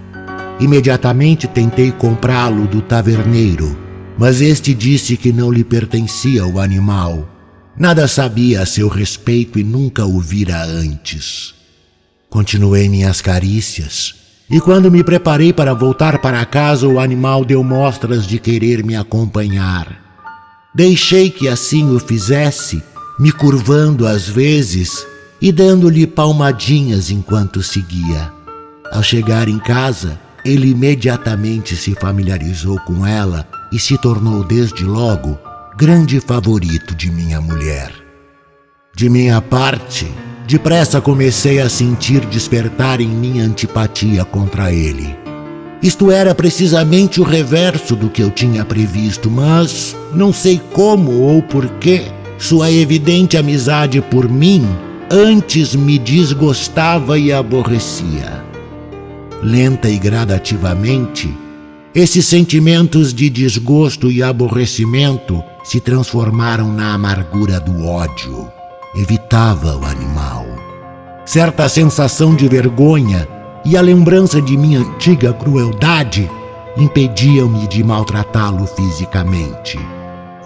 Imediatamente 0.60 1.48
tentei 1.48 1.90
comprá-lo 1.90 2.68
do 2.68 2.80
taverneiro, 2.80 3.76
mas 4.16 4.40
este 4.40 4.72
disse 4.72 5.16
que 5.16 5.32
não 5.32 5.50
lhe 5.50 5.64
pertencia 5.64 6.46
o 6.46 6.60
animal. 6.60 7.28
Nada 7.76 8.06
sabia 8.06 8.62
a 8.62 8.66
seu 8.66 8.86
respeito 8.86 9.58
e 9.58 9.64
nunca 9.64 10.06
o 10.06 10.20
vira 10.20 10.62
antes. 10.62 11.52
Continuei 12.30 12.88
minhas 12.88 13.20
carícias, 13.20 14.14
e 14.50 14.60
quando 14.60 14.90
me 14.90 15.02
preparei 15.02 15.52
para 15.52 15.72
voltar 15.72 16.18
para 16.18 16.44
casa, 16.44 16.86
o 16.86 17.00
animal 17.00 17.44
deu 17.44 17.64
mostras 17.64 18.26
de 18.26 18.38
querer 18.38 18.84
me 18.84 18.94
acompanhar. 18.94 20.02
Deixei 20.74 21.30
que 21.30 21.48
assim 21.48 21.94
o 21.94 21.98
fizesse, 21.98 22.82
me 23.18 23.32
curvando 23.32 24.06
às 24.06 24.28
vezes 24.28 25.06
e 25.40 25.50
dando-lhe 25.50 26.06
palmadinhas 26.06 27.10
enquanto 27.10 27.62
seguia. 27.62 28.32
Ao 28.92 29.02
chegar 29.02 29.48
em 29.48 29.58
casa, 29.58 30.18
ele 30.44 30.68
imediatamente 30.68 31.74
se 31.74 31.94
familiarizou 31.94 32.78
com 32.80 33.06
ela 33.06 33.48
e 33.72 33.78
se 33.78 33.96
tornou 33.96 34.44
desde 34.44 34.84
logo 34.84 35.38
grande 35.76 36.20
favorito 36.20 36.94
de 36.94 37.10
minha 37.10 37.40
mulher. 37.40 38.03
De 38.96 39.08
minha 39.08 39.40
parte, 39.40 40.06
depressa 40.46 41.00
comecei 41.00 41.58
a 41.60 41.68
sentir 41.68 42.24
despertar 42.26 43.00
em 43.00 43.08
mim 43.08 43.40
antipatia 43.40 44.24
contra 44.24 44.72
ele. 44.72 45.16
Isto 45.82 46.12
era 46.12 46.32
precisamente 46.32 47.20
o 47.20 47.24
reverso 47.24 47.96
do 47.96 48.08
que 48.08 48.22
eu 48.22 48.30
tinha 48.30 48.64
previsto, 48.64 49.28
mas 49.28 49.96
não 50.14 50.32
sei 50.32 50.60
como 50.72 51.10
ou 51.22 51.42
porquê, 51.42 52.04
sua 52.38 52.70
evidente 52.70 53.36
amizade 53.36 54.00
por 54.00 54.28
mim 54.28 54.64
antes 55.10 55.74
me 55.74 55.98
desgostava 55.98 57.18
e 57.18 57.32
aborrecia. 57.32 58.44
Lenta 59.42 59.90
e 59.90 59.98
gradativamente, 59.98 61.36
esses 61.92 62.26
sentimentos 62.26 63.12
de 63.12 63.28
desgosto 63.28 64.08
e 64.08 64.22
aborrecimento 64.22 65.42
se 65.64 65.80
transformaram 65.80 66.72
na 66.72 66.94
amargura 66.94 67.58
do 67.58 67.86
ódio. 67.86 68.63
Evitava 68.96 69.76
o 69.76 69.84
animal. 69.84 70.46
Certa 71.26 71.68
sensação 71.68 72.32
de 72.32 72.46
vergonha 72.46 73.26
e 73.64 73.76
a 73.76 73.80
lembrança 73.80 74.40
de 74.40 74.56
minha 74.56 74.78
antiga 74.78 75.32
crueldade 75.32 76.30
impediam-me 76.76 77.66
de 77.66 77.82
maltratá-lo 77.82 78.64
fisicamente. 78.68 79.76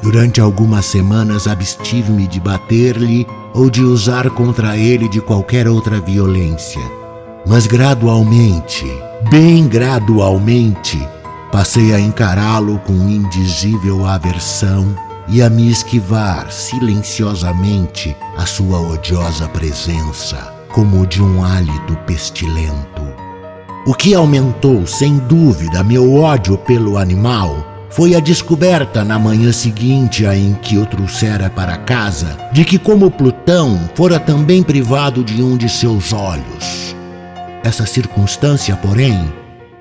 Durante 0.02 0.40
algumas 0.40 0.86
semanas 0.86 1.46
abstive-me 1.46 2.26
de 2.26 2.40
bater-lhe 2.40 3.26
ou 3.52 3.68
de 3.68 3.82
usar 3.82 4.30
contra 4.30 4.78
ele 4.78 5.10
de 5.10 5.20
qualquer 5.20 5.68
outra 5.68 6.00
violência. 6.00 6.80
Mas 7.46 7.66
gradualmente, 7.66 8.86
bem 9.30 9.68
gradualmente, 9.68 10.98
passei 11.52 11.92
a 11.92 12.00
encará-lo 12.00 12.78
com 12.78 12.94
indizível 12.94 14.06
aversão 14.06 15.07
e 15.28 15.42
a 15.42 15.50
me 15.50 15.70
esquivar 15.70 16.50
silenciosamente 16.50 18.16
a 18.36 18.46
sua 18.46 18.80
odiosa 18.80 19.48
presença, 19.48 20.36
como 20.72 21.06
de 21.06 21.22
um 21.22 21.44
hálito 21.44 21.96
pestilento. 22.06 23.02
O 23.86 23.94
que 23.94 24.14
aumentou, 24.14 24.86
sem 24.86 25.18
dúvida, 25.18 25.82
meu 25.82 26.14
ódio 26.14 26.58
pelo 26.58 26.98
animal 26.98 27.66
foi 27.90 28.14
a 28.14 28.20
descoberta 28.20 29.04
na 29.04 29.18
manhã 29.18 29.50
seguinte 29.50 30.26
a 30.26 30.36
em 30.36 30.54
que 30.54 30.76
o 30.76 30.84
trouxera 30.84 31.48
para 31.48 31.76
casa 31.78 32.36
de 32.52 32.64
que, 32.64 32.78
como 32.78 33.10
Plutão, 33.10 33.88
fora 33.94 34.20
também 34.20 34.62
privado 34.62 35.24
de 35.24 35.42
um 35.42 35.56
de 35.56 35.68
seus 35.68 36.12
olhos. 36.12 36.94
Essa 37.64 37.86
circunstância, 37.86 38.76
porém, 38.76 39.32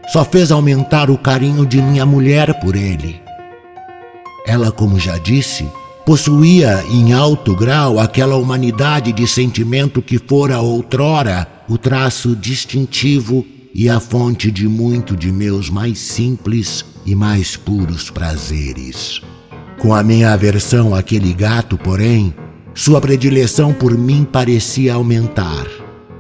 só 0.08 0.24
fez 0.24 0.52
aumentar 0.52 1.10
o 1.10 1.18
carinho 1.18 1.66
de 1.66 1.82
minha 1.82 2.06
mulher 2.06 2.60
por 2.62 2.76
ele. 2.76 3.27
Ela, 4.48 4.72
como 4.72 4.98
já 4.98 5.18
disse, 5.18 5.70
possuía 6.06 6.82
em 6.90 7.12
alto 7.12 7.54
grau 7.54 8.00
aquela 8.00 8.38
humanidade 8.38 9.12
de 9.12 9.28
sentimento 9.28 10.02
que 10.02 10.18
fora 10.18 10.62
outrora 10.62 11.46
o 11.68 11.78
traço 11.78 12.34
distintivo 12.34 13.46
e 13.76 13.90
a 13.90 14.00
fonte 14.00 14.50
de 14.50 14.66
muito 14.66 15.18
de 15.18 15.34
meus 15.34 15.70
mais 15.70 16.00
simples 16.00 16.86
e 17.06 17.14
mais 17.14 17.58
puros 17.58 18.10
prazeres. 18.10 19.22
Com 19.80 19.94
a 19.94 20.02
minha 20.02 20.32
aversão 20.32 20.96
àquele 20.96 21.34
gato, 21.34 21.78
porém, 21.78 22.34
sua 22.74 23.02
predileção 23.02 23.74
por 23.74 23.98
mim 23.98 24.24
parecia 24.24 24.94
aumentar. 24.94 25.68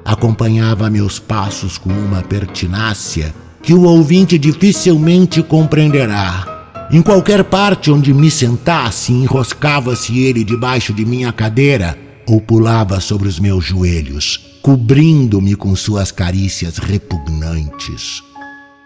Acompanhava 0.04 0.90
meus 0.90 1.18
passos 1.18 1.78
com 1.78 1.90
uma 1.90 2.22
pertinácia 2.22 3.34
que 3.64 3.74
o 3.74 3.84
ouvinte 3.84 4.38
dificilmente 4.38 5.42
compreenderá 5.42 6.57
em 6.90 7.02
qualquer 7.02 7.44
parte 7.44 7.92
onde 7.92 8.14
me 8.14 8.32
sentasse, 8.32 9.12
enroscava-se 9.12 10.20
ele 10.20 10.44
debaixo 10.44 10.94
de 10.94 11.06
minha 11.06 11.34
cadeira 11.34 11.98
ou 12.26 12.40
pulava 12.40 13.00
sobre 13.02 13.28
os 13.28 13.40
meus 13.40 13.64
joelhos, 13.66 14.60
cobrindo-me 14.62 15.56
com 15.56 15.76
suas 15.76 16.12
carícias 16.12 16.78
repugnantes. 16.78 18.22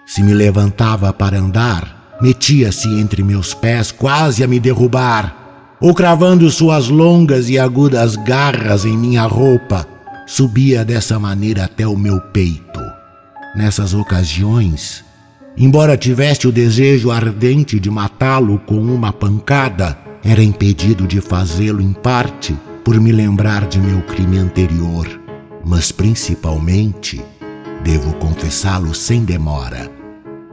Se 0.06 0.22
me 0.24 0.34
levantava 0.34 1.14
para 1.14 1.40
andar, 1.40 2.18
metia-se 2.22 2.88
entre 3.00 3.24
meus 3.24 3.54
pés, 3.54 3.92
quase 3.92 4.44
a 4.44 4.48
me 4.48 4.60
derrubar, 4.60 5.78
ou 5.80 5.94
cravando 5.94 6.50
suas 6.52 6.88
longas 6.88 7.50
e 7.50 7.58
agudas 7.58 8.16
garras 8.16 8.86
em 8.86 8.96
minha 8.96 9.24
roupa, 9.24 9.88
subia 10.28 10.86
dessa 10.86 11.20
maneira 11.20 11.66
até 11.66 11.88
o 11.88 11.98
meu 11.98 12.20
peito. 12.20 12.80
Nessas 13.56 13.94
ocasiões, 13.94 15.04
Embora 15.58 15.98
tivesse 15.98 16.48
o 16.48 16.52
desejo 16.52 17.12
ardente 17.12 17.80
de 17.80 17.90
matá-lo 17.90 18.60
com 18.66 18.76
uma 18.76 19.12
pancada, 19.12 19.98
era 20.24 20.42
impedido 20.42 21.06
de 21.06 21.20
fazê-lo 21.20 21.82
em 21.82 21.94
parte 21.94 22.56
por 22.84 23.00
me 23.00 23.12
lembrar 23.12 23.68
de 23.68 23.80
meu 23.80 24.02
crime 24.02 24.38
anterior, 24.38 25.08
mas 25.64 25.92
principalmente, 25.92 27.22
devo 27.84 28.14
confessá-lo 28.14 28.94
sem 28.96 29.24
demora, 29.24 29.92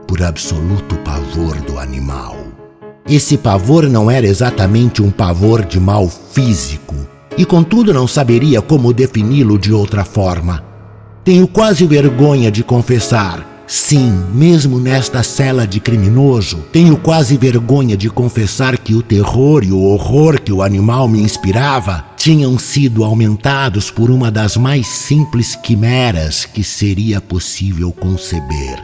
por 0.07 0.21
absoluto 0.21 0.95
pavor 0.97 1.55
do 1.61 1.79
animal. 1.79 2.37
Esse 3.07 3.37
pavor 3.37 3.89
não 3.89 4.11
era 4.11 4.27
exatamente 4.27 5.01
um 5.01 5.09
pavor 5.09 5.65
de 5.65 5.79
mal 5.79 6.07
físico, 6.07 6.95
e 7.37 7.45
contudo 7.45 7.93
não 7.93 8.05
saberia 8.05 8.61
como 8.61 8.93
defini-lo 8.93 9.57
de 9.57 9.71
outra 9.71 10.03
forma. 10.03 10.63
Tenho 11.23 11.47
quase 11.47 11.85
vergonha 11.85 12.51
de 12.51 12.63
confessar 12.63 13.58
Sim, 13.69 14.25
mesmo 14.33 14.79
nesta 14.79 15.21
cela 15.21 15.67
de 15.67 15.79
criminoso, 15.79 16.57
tenho 16.71 16.97
quase 16.97 17.37
vergonha 17.37 17.95
de 17.95 18.09
confessar 18.09 18.75
que 18.79 18.95
o 18.95 19.03
terror 19.03 19.63
e 19.63 19.71
o 19.71 19.83
horror 19.83 20.41
que 20.41 20.51
o 20.51 20.63
animal 20.63 21.07
me 21.07 21.21
inspirava 21.21 22.03
tinham 22.17 22.57
sido 22.57 23.03
aumentados 23.03 23.91
por 23.91 24.09
uma 24.09 24.31
das 24.31 24.57
mais 24.57 24.87
simples 24.87 25.55
quimeras 25.55 26.45
que 26.45 26.63
seria 26.63 27.21
possível 27.21 27.91
conceber. 27.91 28.83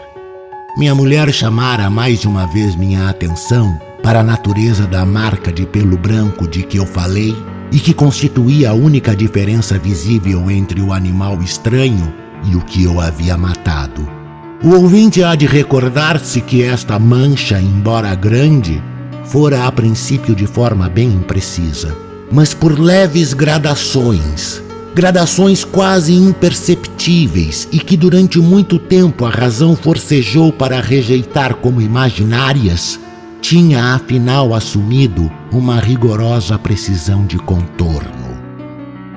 Minha 0.77 0.93
mulher 0.93 1.33
chamara 1.33 1.89
mais 1.89 2.21
de 2.21 2.27
uma 2.27 2.45
vez 2.45 2.75
minha 2.75 3.09
atenção 3.09 3.75
para 4.03 4.19
a 4.19 4.23
natureza 4.23 4.85
da 4.85 5.03
marca 5.03 5.51
de 5.51 5.65
pelo 5.65 5.97
branco 5.97 6.47
de 6.47 6.61
que 6.61 6.77
eu 6.77 6.85
falei 6.85 7.35
e 7.71 7.79
que 7.79 7.91
constituía 7.91 8.69
a 8.69 8.73
única 8.75 9.15
diferença 9.15 9.79
visível 9.79 10.51
entre 10.51 10.79
o 10.79 10.93
animal 10.93 11.41
estranho 11.41 12.13
e 12.43 12.55
o 12.55 12.61
que 12.61 12.83
eu 12.83 13.01
havia 13.01 13.35
matado. 13.35 14.24
O 14.63 14.69
ouvinte 14.69 15.21
há 15.23 15.35
de 15.35 15.45
recordar-se 15.45 16.41
que 16.41 16.63
esta 16.63 16.97
mancha, 16.97 17.59
embora 17.59 18.15
grande, 18.15 18.81
fora 19.25 19.67
a 19.67 19.71
princípio 19.71 20.33
de 20.33 20.47
forma 20.47 20.89
bem 20.89 21.09
imprecisa, 21.09 21.95
mas 22.31 22.53
por 22.53 22.79
leves 22.79 23.33
gradações, 23.33 24.63
gradações 24.95 25.63
quase 25.63 26.13
imperceptíveis 26.13 27.67
e 27.71 27.79
que 27.79 27.97
durante 27.97 28.39
muito 28.39 28.79
tempo 28.79 29.25
a 29.25 29.29
razão 29.29 29.75
forcejou 29.75 30.51
para 30.51 30.79
rejeitar 30.79 31.55
como 31.55 31.81
imaginárias, 31.81 32.99
tinha 33.41 33.93
afinal 33.93 34.55
assumido 34.55 35.29
uma 35.51 35.79
rigorosa 35.79 36.57
precisão 36.57 37.25
de 37.25 37.37
contorno. 37.37 38.35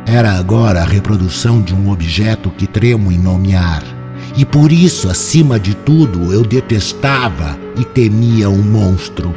Era 0.05 0.33
agora 0.33 0.83
a 0.83 0.85
reprodução 0.85 1.63
de 1.63 1.75
um 1.75 1.91
objeto 1.91 2.51
que 2.51 2.67
tremo 2.67 3.11
em 3.11 3.19
nomear 3.19 3.98
e 4.39 4.45
por 4.45 4.71
isso, 4.71 5.11
acima 5.11 5.59
de 5.59 5.75
tudo, 5.75 6.33
eu 6.33 6.45
detestava 6.45 7.59
e 7.77 7.85
temia 7.85 8.49
o 8.49 8.57
monstro. 8.57 9.35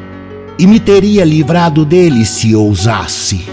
E 0.60 0.68
me 0.68 0.80
teria 0.80 1.26
livrado 1.26 1.84
dele 1.84 2.24
se 2.24 2.54
ousasse. 2.54 3.44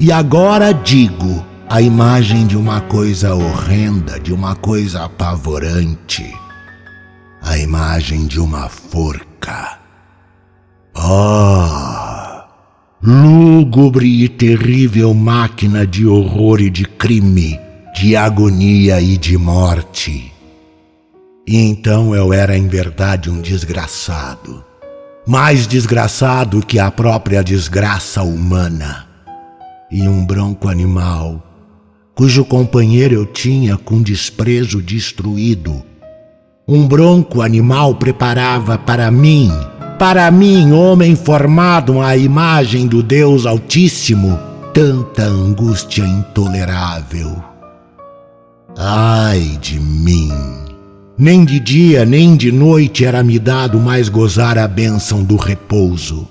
E 0.00 0.10
agora 0.10 0.72
digo 0.72 1.46
a 1.70 1.80
imagem 1.80 2.44
de 2.44 2.56
uma 2.56 2.80
coisa 2.80 3.36
horrenda, 3.36 4.18
de 4.18 4.32
uma 4.32 4.56
coisa 4.56 5.04
apavorante. 5.04 6.28
A 7.40 7.56
imagem 7.56 8.26
de 8.26 8.40
uma 8.40 8.68
forca. 8.68 9.78
Ah! 10.96 12.48
Lúgubre 13.00 14.24
e 14.24 14.28
terrível 14.28 15.14
máquina 15.14 15.86
de 15.86 16.04
horror 16.04 16.60
e 16.60 16.68
de 16.68 16.84
crime, 16.84 17.60
de 17.94 18.16
agonia 18.16 19.00
e 19.00 19.16
de 19.16 19.38
morte 19.38 20.33
E 21.46 21.58
então 21.58 22.14
eu 22.14 22.32
era 22.32 22.56
em 22.56 22.66
verdade 22.66 23.30
um 23.30 23.40
desgraçado. 23.40 24.64
Mais 25.26 25.66
desgraçado 25.66 26.64
que 26.64 26.78
a 26.78 26.90
própria 26.90 27.42
desgraça 27.42 28.22
humana. 28.22 29.06
E 29.90 30.08
um 30.08 30.24
bronco 30.24 30.68
animal, 30.68 31.42
cujo 32.14 32.44
companheiro 32.44 33.14
eu 33.14 33.26
tinha 33.26 33.76
com 33.76 34.02
desprezo 34.02 34.80
destruído. 34.80 35.82
Um 36.66 36.88
bronco 36.88 37.42
animal 37.42 37.94
preparava 37.94 38.78
para 38.78 39.10
mim, 39.10 39.50
para 39.98 40.30
mim, 40.30 40.72
homem 40.72 41.14
formado 41.14 42.00
à 42.00 42.16
imagem 42.16 42.86
do 42.86 43.02
Deus 43.02 43.44
Altíssimo, 43.44 44.38
tanta 44.72 45.22
angústia 45.22 46.02
intolerável. 46.02 47.36
Ai 48.76 49.58
de 49.60 49.78
mim! 49.78 50.63
Nem 51.16 51.44
de 51.44 51.60
dia 51.60 52.04
nem 52.04 52.36
de 52.36 52.50
noite 52.50 53.04
era-me 53.04 53.38
dado 53.38 53.78
mais 53.78 54.08
gozar 54.08 54.58
a 54.58 54.66
bênção 54.66 55.22
do 55.22 55.36
repouso. 55.36 56.26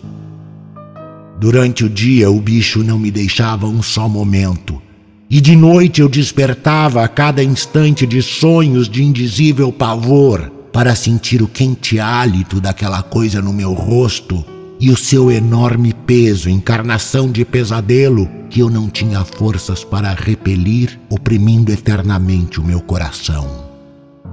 Durante 1.39 1.85
o 1.85 1.89
dia 1.89 2.29
o 2.29 2.41
bicho 2.41 2.83
não 2.83 2.99
me 2.99 3.09
deixava 3.09 3.65
um 3.65 3.81
só 3.81 4.09
momento, 4.09 4.81
e 5.29 5.39
de 5.39 5.55
noite 5.55 6.01
eu 6.01 6.09
despertava 6.09 7.01
a 7.01 7.07
cada 7.07 7.41
instante 7.41 8.05
de 8.05 8.21
sonhos 8.21 8.89
de 8.89 9.01
indizível 9.01 9.71
pavor 9.71 10.51
para 10.73 10.95
sentir 10.95 11.41
o 11.41 11.47
quente 11.47 11.97
hálito 11.97 12.59
daquela 12.59 13.01
coisa 13.01 13.41
no 13.41 13.53
meu 13.53 13.71
rosto 13.71 14.43
e 14.81 14.89
o 14.89 14.97
seu 14.97 15.31
enorme 15.31 15.93
peso, 16.05 16.49
encarnação 16.49 17.31
de 17.31 17.45
pesadelo 17.45 18.29
que 18.49 18.59
eu 18.59 18.69
não 18.69 18.89
tinha 18.89 19.23
forças 19.23 19.81
para 19.81 20.13
repelir, 20.13 20.99
oprimindo 21.09 21.71
eternamente 21.71 22.59
o 22.59 22.63
meu 22.65 22.81
coração. 22.81 23.62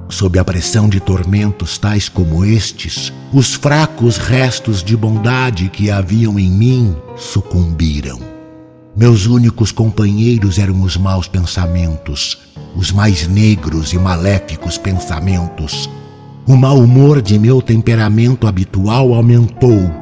Sob 0.08 0.38
a 0.38 0.44
pressão 0.44 0.88
de 0.88 1.00
tormentos 1.00 1.78
tais 1.78 2.08
como 2.08 2.44
estes, 2.44 3.12
os 3.32 3.54
fracos 3.54 4.16
restos 4.16 4.82
de 4.82 4.96
bondade 4.96 5.68
que 5.68 5.90
haviam 5.90 6.38
em 6.38 6.50
mim 6.50 6.96
sucumbiram. 7.16 8.20
Meus 8.96 9.26
únicos 9.26 9.70
companheiros 9.70 10.58
eram 10.58 10.82
os 10.82 10.96
maus 10.96 11.28
pensamentos, 11.28 12.38
os 12.74 12.90
mais 12.90 13.28
negros 13.28 13.92
e 13.92 13.98
maléficos 13.98 14.76
pensamentos. 14.76 15.88
O 16.46 16.56
mau 16.56 16.78
humor 16.78 17.22
de 17.22 17.38
meu 17.38 17.62
temperamento 17.62 18.46
habitual 18.46 19.14
aumentou 19.14 20.00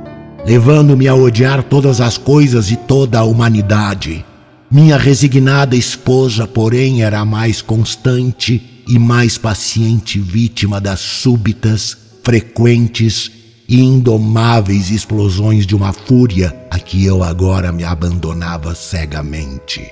levando-me 0.49 1.07
a 1.07 1.15
odiar 1.15 1.63
todas 1.63 2.01
as 2.01 2.17
coisas 2.17 2.71
e 2.71 2.77
toda 2.77 3.19
a 3.19 3.25
humanidade. 3.25 4.25
Minha 4.71 4.97
resignada 4.97 5.77
esposa, 5.77 6.47
porém, 6.47 7.03
era 7.03 7.23
mais 7.25 7.61
constante 7.61 8.78
e 8.89 8.99
mais 8.99 9.37
paciente 9.37 10.19
vítima 10.19 10.81
das 10.81 11.01
súbitas, 11.01 11.97
frequentes 12.23 13.31
e 13.69 13.81
indomáveis 13.81 14.91
explosões 14.91 15.67
de 15.67 15.77
uma 15.77 15.93
fúria 15.93 16.57
a 16.71 16.79
que 16.79 17.05
eu 17.05 17.23
agora 17.23 17.71
me 17.71 17.85
abandonava 17.85 18.75
cegamente. 18.75 19.87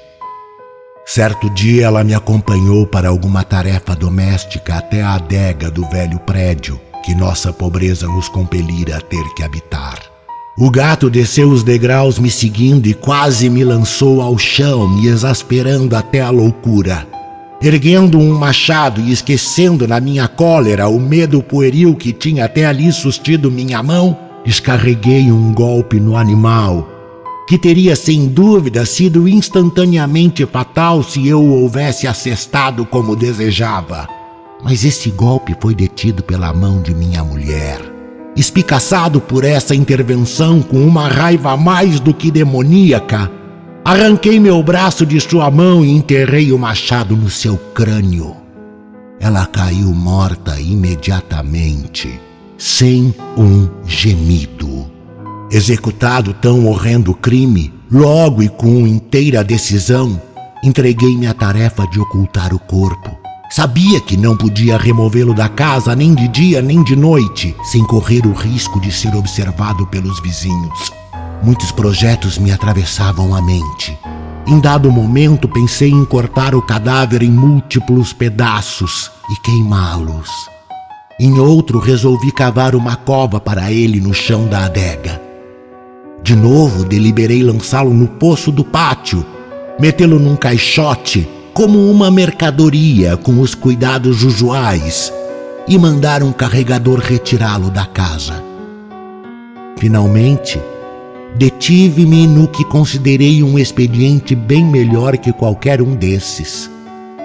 Certo 1.04 1.48
dia 1.50 1.86
ela 1.86 2.02
me 2.02 2.14
acompanhou 2.14 2.86
para 2.86 3.08
alguma 3.08 3.44
tarefa 3.44 3.94
doméstica 3.94 4.76
até 4.76 5.02
a 5.02 5.14
adega 5.14 5.70
do 5.70 5.88
velho 5.88 6.18
prédio 6.20 6.80
que 7.06 7.14
nossa 7.14 7.52
pobreza 7.52 8.08
nos 8.08 8.28
compelira 8.28 8.96
a 8.96 9.00
ter 9.00 9.22
que 9.34 9.44
habitar. 9.44 10.00
O 10.58 10.68
gato 10.70 11.08
desceu 11.08 11.50
os 11.50 11.62
degraus 11.62 12.18
me 12.18 12.28
seguindo 12.28 12.88
e 12.88 12.94
quase 12.94 13.48
me 13.48 13.62
lançou 13.62 14.20
ao 14.20 14.36
chão, 14.36 14.88
me 14.88 15.06
exasperando 15.06 15.94
até 15.94 16.20
a 16.20 16.30
loucura. 16.30 17.06
Erguendo 17.60 18.18
um 18.18 18.34
machado 18.34 19.00
e 19.00 19.10
esquecendo 19.10 19.88
na 19.88 19.98
minha 19.98 20.28
cólera 20.28 20.88
o 20.88 21.00
medo 21.00 21.42
pueril 21.42 21.94
que 21.94 22.12
tinha 22.12 22.44
até 22.44 22.66
ali 22.66 22.92
sustido 22.92 23.50
minha 23.50 23.82
mão, 23.82 24.16
descarreguei 24.44 25.32
um 25.32 25.52
golpe 25.54 25.98
no 25.98 26.16
animal, 26.16 26.86
que 27.48 27.56
teria 27.56 27.96
sem 27.96 28.28
dúvida 28.28 28.84
sido 28.84 29.26
instantaneamente 29.26 30.44
fatal 30.44 31.02
se 31.02 31.26
eu 31.26 31.40
o 31.40 31.62
houvesse 31.62 32.06
assestado 32.06 32.84
como 32.84 33.16
desejava. 33.16 34.06
Mas 34.62 34.84
esse 34.84 35.10
golpe 35.10 35.56
foi 35.60 35.74
detido 35.74 36.22
pela 36.22 36.52
mão 36.52 36.82
de 36.82 36.94
minha 36.94 37.24
mulher. 37.24 37.80
Espicaçado 38.36 39.18
por 39.20 39.44
essa 39.44 39.74
intervenção 39.74 40.60
com 40.60 40.86
uma 40.86 41.08
raiva 41.08 41.56
mais 41.56 42.00
do 42.00 42.12
que 42.12 42.30
demoníaca, 42.30 43.30
arranquei 43.86 44.40
meu 44.40 44.62
braço 44.62 45.06
de 45.06 45.20
sua 45.20 45.50
mão 45.50 45.84
e 45.84 45.90
enterrei 45.90 46.52
o 46.52 46.58
machado 46.58 47.16
no 47.16 47.30
seu 47.30 47.56
crânio. 47.56 48.36
Ela 49.20 49.46
caiu 49.46 49.92
morta 49.94 50.60
imediatamente, 50.60 52.20
sem 52.58 53.14
um 53.38 53.68
gemido. 53.86 54.90
Executado 55.50 56.34
tão 56.34 56.66
horrendo 56.66 57.14
crime, 57.14 57.72
logo 57.90 58.42
e 58.42 58.48
com 58.48 58.86
inteira 58.86 59.44
decisão, 59.44 60.20
entreguei-me 60.62 61.26
à 61.26 61.32
tarefa 61.32 61.86
de 61.86 62.00
ocultar 62.00 62.52
o 62.52 62.58
corpo 62.58 63.16
Sabia 63.48 64.00
que 64.00 64.16
não 64.16 64.36
podia 64.36 64.76
removê-lo 64.76 65.32
da 65.32 65.48
casa 65.48 65.94
nem 65.94 66.14
de 66.14 66.26
dia 66.28 66.60
nem 66.60 66.82
de 66.82 66.96
noite, 66.96 67.54
sem 67.62 67.84
correr 67.84 68.26
o 68.26 68.32
risco 68.32 68.80
de 68.80 68.90
ser 68.90 69.14
observado 69.14 69.86
pelos 69.86 70.20
vizinhos. 70.20 70.92
Muitos 71.42 71.70
projetos 71.70 72.38
me 72.38 72.50
atravessavam 72.50 73.34
a 73.34 73.42
mente. 73.42 73.96
Em 74.46 74.60
dado 74.60 74.90
momento, 74.90 75.48
pensei 75.48 75.90
em 75.90 76.04
cortar 76.04 76.54
o 76.54 76.62
cadáver 76.62 77.22
em 77.22 77.30
múltiplos 77.30 78.12
pedaços 78.12 79.10
e 79.30 79.40
queimá-los. 79.42 80.30
Em 81.18 81.38
outro, 81.38 81.78
resolvi 81.78 82.30
cavar 82.30 82.74
uma 82.74 82.94
cova 82.94 83.40
para 83.40 83.72
ele 83.72 84.00
no 84.00 84.14
chão 84.14 84.46
da 84.46 84.66
adega. 84.66 85.20
De 86.22 86.36
novo, 86.36 86.84
deliberei 86.84 87.42
lançá-lo 87.42 87.92
no 87.92 88.06
poço 88.06 88.52
do 88.52 88.64
pátio, 88.64 89.24
metê-lo 89.80 90.18
num 90.18 90.36
caixote 90.36 91.28
como 91.52 91.90
uma 91.90 92.10
mercadoria 92.10 93.16
com 93.16 93.40
os 93.40 93.54
cuidados 93.54 94.22
usuais 94.22 95.12
e 95.66 95.78
mandar 95.78 96.22
um 96.22 96.32
carregador 96.32 96.98
retirá-lo 96.98 97.70
da 97.70 97.86
casa. 97.86 98.44
Finalmente, 99.78 100.60
detive-me 101.38 102.26
no 102.26 102.48
que 102.48 102.64
considerei 102.64 103.42
um 103.42 103.58
expediente 103.58 104.34
bem 104.34 104.64
melhor 104.64 105.16
que 105.16 105.32
qualquer 105.32 105.80
um 105.80 105.94
desses. 105.94 106.70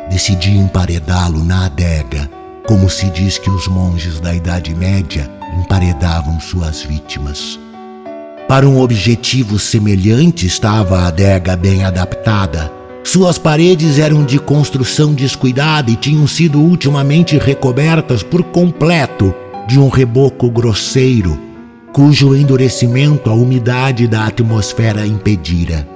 Decidi 0.09 0.51
emparedá-lo 0.51 1.43
na 1.43 1.65
adega, 1.65 2.29
como 2.67 2.89
se 2.89 3.09
diz 3.09 3.37
que 3.37 3.49
os 3.49 3.67
monges 3.67 4.19
da 4.19 4.33
Idade 4.33 4.75
Média 4.75 5.29
emparedavam 5.59 6.39
suas 6.39 6.81
vítimas. 6.83 7.59
Para 8.47 8.67
um 8.67 8.79
objetivo 8.81 9.57
semelhante 9.57 10.45
estava 10.45 10.99
a 10.99 11.07
adega 11.07 11.55
bem 11.55 11.85
adaptada 11.85 12.81
suas 13.03 13.37
paredes 13.37 13.97
eram 13.97 14.23
de 14.23 14.37
construção 14.37 15.13
descuidada 15.13 15.89
e 15.89 15.95
tinham 15.95 16.25
sido 16.27 16.59
ultimamente 16.61 17.37
recobertas 17.37 18.21
por 18.21 18.43
completo 18.43 19.33
de 19.67 19.79
um 19.79 19.89
reboco 19.89 20.49
grosseiro, 20.49 21.37
cujo 21.93 22.33
endurecimento 22.35 23.29
a 23.29 23.33
umidade 23.33 24.07
da 24.07 24.25
atmosfera 24.25 25.05
impedira. 25.05 25.87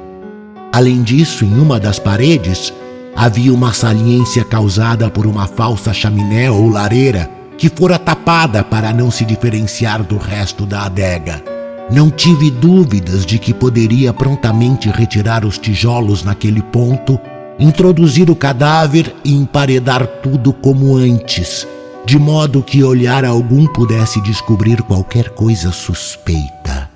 Além 0.73 1.01
disso, 1.01 1.45
em 1.45 1.57
uma 1.57 1.79
das 1.79 1.99
paredes 1.99 2.73
havia 3.15 3.53
uma 3.53 3.71
saliência 3.71 4.43
causada 4.43 5.09
por 5.09 5.25
uma 5.25 5.47
falsa 5.47 5.93
chaminé 5.93 6.51
ou 6.51 6.69
lareira 6.69 7.29
que 7.57 7.69
fora 7.69 7.97
tapada 7.97 8.61
para 8.61 8.91
não 8.91 9.09
se 9.09 9.23
diferenciar 9.23 10.03
do 10.03 10.17
resto 10.17 10.65
da 10.65 10.83
adega. 10.83 11.41
Não 11.89 12.11
tive 12.11 12.51
dúvidas 12.51 13.25
de 13.25 13.39
que 13.39 13.53
poderia 13.53 14.11
prontamente 14.11 14.89
retirar 14.89 15.45
os 15.45 15.57
tijolos 15.57 16.23
naquele 16.25 16.61
ponto, 16.61 17.17
introduzir 17.57 18.29
o 18.29 18.35
cadáver 18.35 19.15
e 19.23 19.33
emparedar 19.33 20.05
tudo 20.21 20.51
como 20.51 20.97
antes, 20.97 21.65
de 22.05 22.19
modo 22.19 22.61
que 22.61 22.83
olhar 22.83 23.25
algum 23.25 23.65
pudesse 23.67 24.21
descobrir 24.21 24.81
qualquer 24.83 25.29
coisa 25.29 25.71
suspeita. 25.71 26.89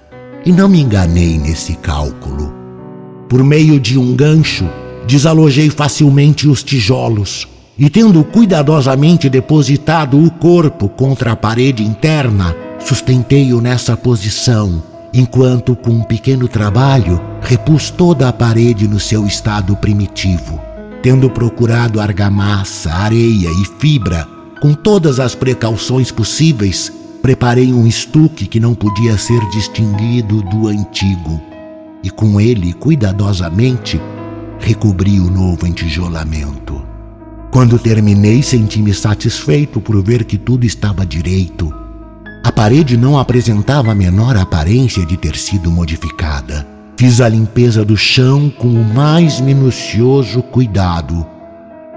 E 0.45 0.51
não 0.51 0.69
me 0.69 0.79
enganei 0.79 1.37
nesse 1.37 1.75
cálculo. 1.75 2.53
Por 3.27 3.43
meio 3.43 3.79
de 3.79 3.97
um 3.97 4.15
gancho, 4.15 4.69
desalojei 5.07 5.69
facilmente 5.69 6.47
os 6.47 6.63
tijolos 6.63 7.47
e, 7.77 7.89
tendo 7.89 8.23
cuidadosamente 8.23 9.29
depositado 9.29 10.23
o 10.23 10.29
corpo 10.31 10.89
contra 10.89 11.31
a 11.31 11.35
parede 11.35 11.83
interna, 11.83 12.55
Sustentei-o 12.79 13.61
nessa 13.61 13.95
posição, 13.95 14.81
enquanto, 15.13 15.75
com 15.75 15.91
um 15.91 16.01
pequeno 16.01 16.47
trabalho, 16.47 17.21
repus 17.41 17.89
toda 17.89 18.27
a 18.27 18.33
parede 18.33 18.87
no 18.87 18.99
seu 18.99 19.27
estado 19.27 19.75
primitivo. 19.75 20.59
Tendo 21.03 21.29
procurado 21.29 21.99
argamassa, 21.99 22.91
areia 22.91 23.49
e 23.49 23.65
fibra, 23.79 24.27
com 24.61 24.73
todas 24.73 25.19
as 25.19 25.35
precauções 25.35 26.11
possíveis, 26.11 26.91
preparei 27.21 27.73
um 27.73 27.87
estuque 27.87 28.45
que 28.45 28.59
não 28.59 28.75
podia 28.75 29.17
ser 29.17 29.39
distinguido 29.49 30.41
do 30.43 30.67
antigo, 30.67 31.41
e 32.03 32.09
com 32.09 32.39
ele, 32.39 32.73
cuidadosamente, 32.73 33.99
recobri 34.59 35.19
o 35.19 35.29
novo 35.29 35.65
entijolamento. 35.65 36.81
Quando 37.51 37.79
terminei, 37.79 38.43
senti-me 38.43 38.93
satisfeito 38.93 39.81
por 39.81 40.01
ver 40.03 40.23
que 40.25 40.37
tudo 40.37 40.65
estava 40.65 41.05
direito. 41.05 41.73
A 42.43 42.51
parede 42.51 42.95
não 42.95 43.17
apresentava 43.17 43.91
a 43.91 43.95
menor 43.95 44.37
aparência 44.37 45.05
de 45.05 45.17
ter 45.17 45.35
sido 45.35 45.71
modificada. 45.71 46.67
Fiz 46.95 47.21
a 47.21 47.29
limpeza 47.29 47.83
do 47.83 47.97
chão 47.97 48.49
com 48.49 48.67
o 48.67 48.83
mais 48.83 49.39
minucioso 49.39 50.41
cuidado. 50.41 51.25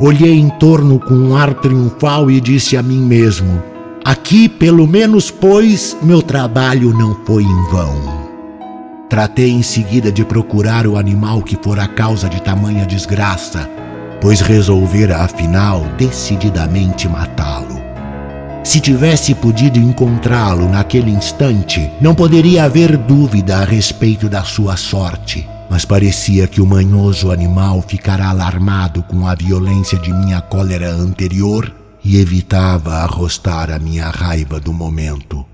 Olhei 0.02 0.38
em 0.38 0.50
torno 0.58 0.98
com 0.98 1.14
um 1.14 1.34
ar 1.34 1.54
triunfal 1.54 2.30
e 2.30 2.40
disse 2.40 2.76
a 2.76 2.82
mim 2.82 3.00
mesmo: 3.00 3.62
Aqui, 4.04 4.48
pelo 4.48 4.86
menos, 4.86 5.30
pois, 5.30 5.96
meu 6.02 6.20
trabalho 6.20 6.92
não 6.92 7.16
foi 7.24 7.44
em 7.44 7.70
vão. 7.70 8.20
Tratei 9.08 9.50
em 9.50 9.62
seguida 9.62 10.12
de 10.12 10.24
procurar 10.24 10.86
o 10.86 10.98
animal 10.98 11.42
que 11.42 11.56
fora 11.56 11.84
a 11.84 11.88
causa 11.88 12.28
de 12.28 12.42
tamanha 12.42 12.84
desgraça 12.84 13.68
pois 14.22 14.40
resolvera 14.40 15.18
afinal 15.18 15.84
decididamente 15.98 17.08
matá-lo. 17.08 17.82
Se 18.62 18.80
tivesse 18.80 19.34
podido 19.34 19.80
encontrá-lo 19.80 20.68
naquele 20.68 21.10
instante, 21.10 21.90
não 22.00 22.14
poderia 22.14 22.62
haver 22.62 22.96
dúvida 22.96 23.56
a 23.56 23.64
respeito 23.64 24.28
da 24.28 24.44
sua 24.44 24.76
sorte. 24.76 25.48
Mas 25.70 25.84
parecia 25.84 26.46
que 26.46 26.60
o 26.60 26.66
manhoso 26.66 27.30
animal 27.30 27.82
ficara 27.82 28.28
alarmado 28.28 29.02
com 29.04 29.26
a 29.26 29.34
violência 29.34 29.98
de 29.98 30.12
minha 30.12 30.40
cólera 30.40 30.90
anterior 30.90 31.72
e 32.04 32.18
evitava 32.18 32.96
arrostar 32.96 33.70
a 33.70 33.78
minha 33.78 34.08
raiva 34.10 34.60
do 34.60 34.72
momento. 34.72 35.44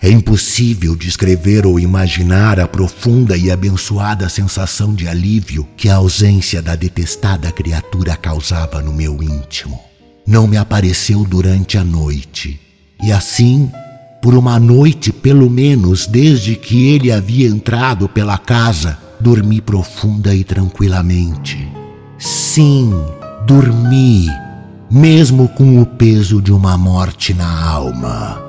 É 0.00 0.10
impossível 0.10 0.94
descrever 0.94 1.66
ou 1.66 1.80
imaginar 1.80 2.60
a 2.60 2.68
profunda 2.68 3.36
e 3.36 3.50
abençoada 3.50 4.28
sensação 4.28 4.94
de 4.94 5.08
alívio 5.08 5.66
que 5.76 5.88
a 5.88 5.96
ausência 5.96 6.60
da 6.60 6.76
detestada 6.76 7.50
criatura 7.50 8.14
causava 8.14 8.82
no 8.82 8.92
meu 8.92 9.22
íntimo. 9.22 9.80
Não 10.26 10.46
me 10.46 10.56
apareceu 10.56 11.24
durante 11.24 11.78
a 11.78 11.84
noite, 11.84 12.60
e 13.02 13.12
assim, 13.12 13.70
por 14.20 14.34
uma 14.34 14.58
noite 14.58 15.12
pelo 15.12 15.48
menos 15.48 16.06
desde 16.06 16.54
que 16.54 16.86
ele 16.88 17.10
havia 17.10 17.48
entrado 17.48 18.08
pela 18.08 18.36
casa, 18.36 18.98
dormi 19.20 19.60
profunda 19.60 20.34
e 20.34 20.44
tranquilamente. 20.44 21.68
Sim, 22.18 22.92
dormi, 23.46 24.28
mesmo 24.90 25.48
com 25.48 25.80
o 25.80 25.86
peso 25.86 26.40
de 26.40 26.52
uma 26.52 26.76
morte 26.76 27.34
na 27.34 27.64
alma. 27.64 28.42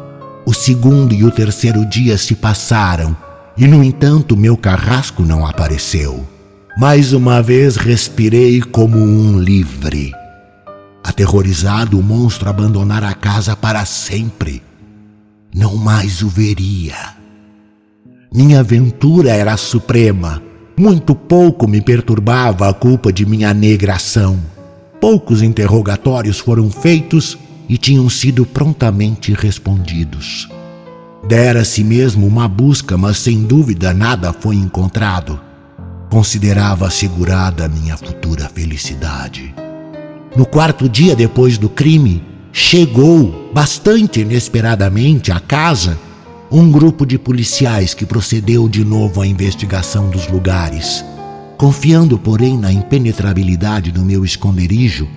O 0.46 0.54
segundo 0.54 1.14
e 1.14 1.24
o 1.24 1.32
terceiro 1.32 1.86
dia 1.90 2.18
se 2.18 2.36
passaram 2.36 3.16
e, 3.58 3.66
no 3.66 3.84
entanto, 3.84 4.38
meu 4.38 4.56
carrasco 4.56 5.24
não 5.24 5.46
apareceu. 5.46 6.26
Mais 6.78 7.14
uma 7.14 7.42
vez 7.42 7.78
respirei 7.78 8.62
como 8.62 8.98
um 8.98 9.40
livre. 9.40 10.12
Aterrorizado, 11.04 11.98
o 11.98 12.04
monstro 12.04 12.50
abandonara 12.50 13.10
a 13.10 13.14
casa 13.14 13.56
para 13.56 13.86
sempre. 13.86 14.62
Não 15.54 15.78
mais 15.78 16.22
o 16.22 16.28
veria. 16.28 17.16
Minha 18.34 18.60
aventura 18.60 19.30
era 19.30 19.56
suprema. 19.56 20.42
Muito 20.78 21.16
pouco 21.16 21.70
me 21.70 21.80
perturbava 21.80 22.68
a 22.68 22.74
culpa 22.74 23.12
de 23.12 23.26
minha 23.26 23.54
negração. 23.54 24.38
Poucos 25.00 25.42
interrogatórios 25.42 26.40
foram 26.40 26.70
feitos 26.70 27.38
e 27.70 27.78
tinham 27.78 28.10
sido 28.10 28.46
prontamente 28.46 29.34
respondidos. 29.34 30.50
Dera-se 31.26 31.82
mesmo 31.82 32.28
uma 32.28 32.46
busca, 32.50 32.98
mas 32.98 33.20
sem 33.20 33.44
dúvida 33.44 33.94
nada 33.94 34.34
foi 34.34 34.58
encontrado. 34.58 35.40
Considerava 36.10 36.88
assegurada 36.88 37.70
minha 37.70 37.96
futura 37.96 38.50
felicidade. 38.50 39.56
No 40.36 40.46
quarto 40.46 40.90
dia 40.90 41.16
depois 41.16 41.58
do 41.58 41.70
crime, 41.70 42.22
chegou, 42.52 43.50
bastante 43.54 44.20
inesperadamente, 44.20 45.32
à 45.32 45.40
casa 45.40 45.98
um 46.52 46.72
grupo 46.72 47.06
de 47.06 47.18
policiais 47.18 47.94
que 47.94 48.06
procedeu 48.06 48.70
de 48.70 48.86
novo 48.86 49.22
à 49.22 49.28
investigação 49.28 50.10
dos 50.10 50.28
lugares. 50.28 51.04
Confiando, 51.58 52.18
porém, 52.20 52.58
na 52.58 52.72
impenetrabilidade 52.72 53.92
do 53.92 54.04
meu 54.04 54.24
esconderijo, 54.24 55.08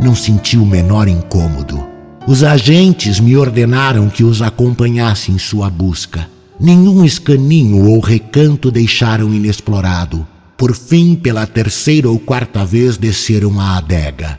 não 0.00 0.14
senti 0.14 0.56
o 0.56 0.64
menor 0.64 1.08
incômodo. 1.08 1.84
Os 2.26 2.44
agentes 2.44 3.18
me 3.20 3.36
ordenaram 3.36 4.08
que 4.08 4.22
os 4.22 4.42
acompanhasse 4.42 5.32
em 5.32 5.38
sua 5.38 5.68
busca. 5.68 6.28
Nenhum 6.60 7.04
escaninho 7.04 7.88
ou 7.88 8.00
recanto 8.00 8.70
deixaram 8.70 9.32
inexplorado. 9.32 10.26
Por 10.56 10.74
fim, 10.74 11.14
pela 11.14 11.46
terceira 11.46 12.08
ou 12.08 12.18
quarta 12.18 12.64
vez, 12.64 12.96
desceram 12.96 13.60
a 13.60 13.78
adega. 13.78 14.38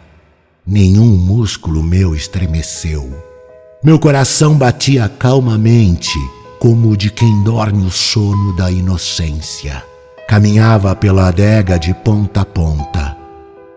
Nenhum 0.68 1.16
músculo 1.16 1.82
meu 1.82 2.14
estremeceu. 2.14 3.10
Meu 3.84 3.98
coração 3.98 4.56
batia 4.56 5.08
calmamente, 5.08 6.20
como 6.60 6.98
de 6.98 7.10
quem 7.10 7.42
dorme 7.42 7.86
o 7.86 7.90
sono 7.90 8.54
da 8.54 8.70
inocência. 8.70 9.82
Caminhava 10.28 10.94
pela 10.94 11.30
adega 11.30 11.80
de 11.80 11.94
ponta 11.94 12.42
a 12.42 12.46
ponta. 12.46 13.18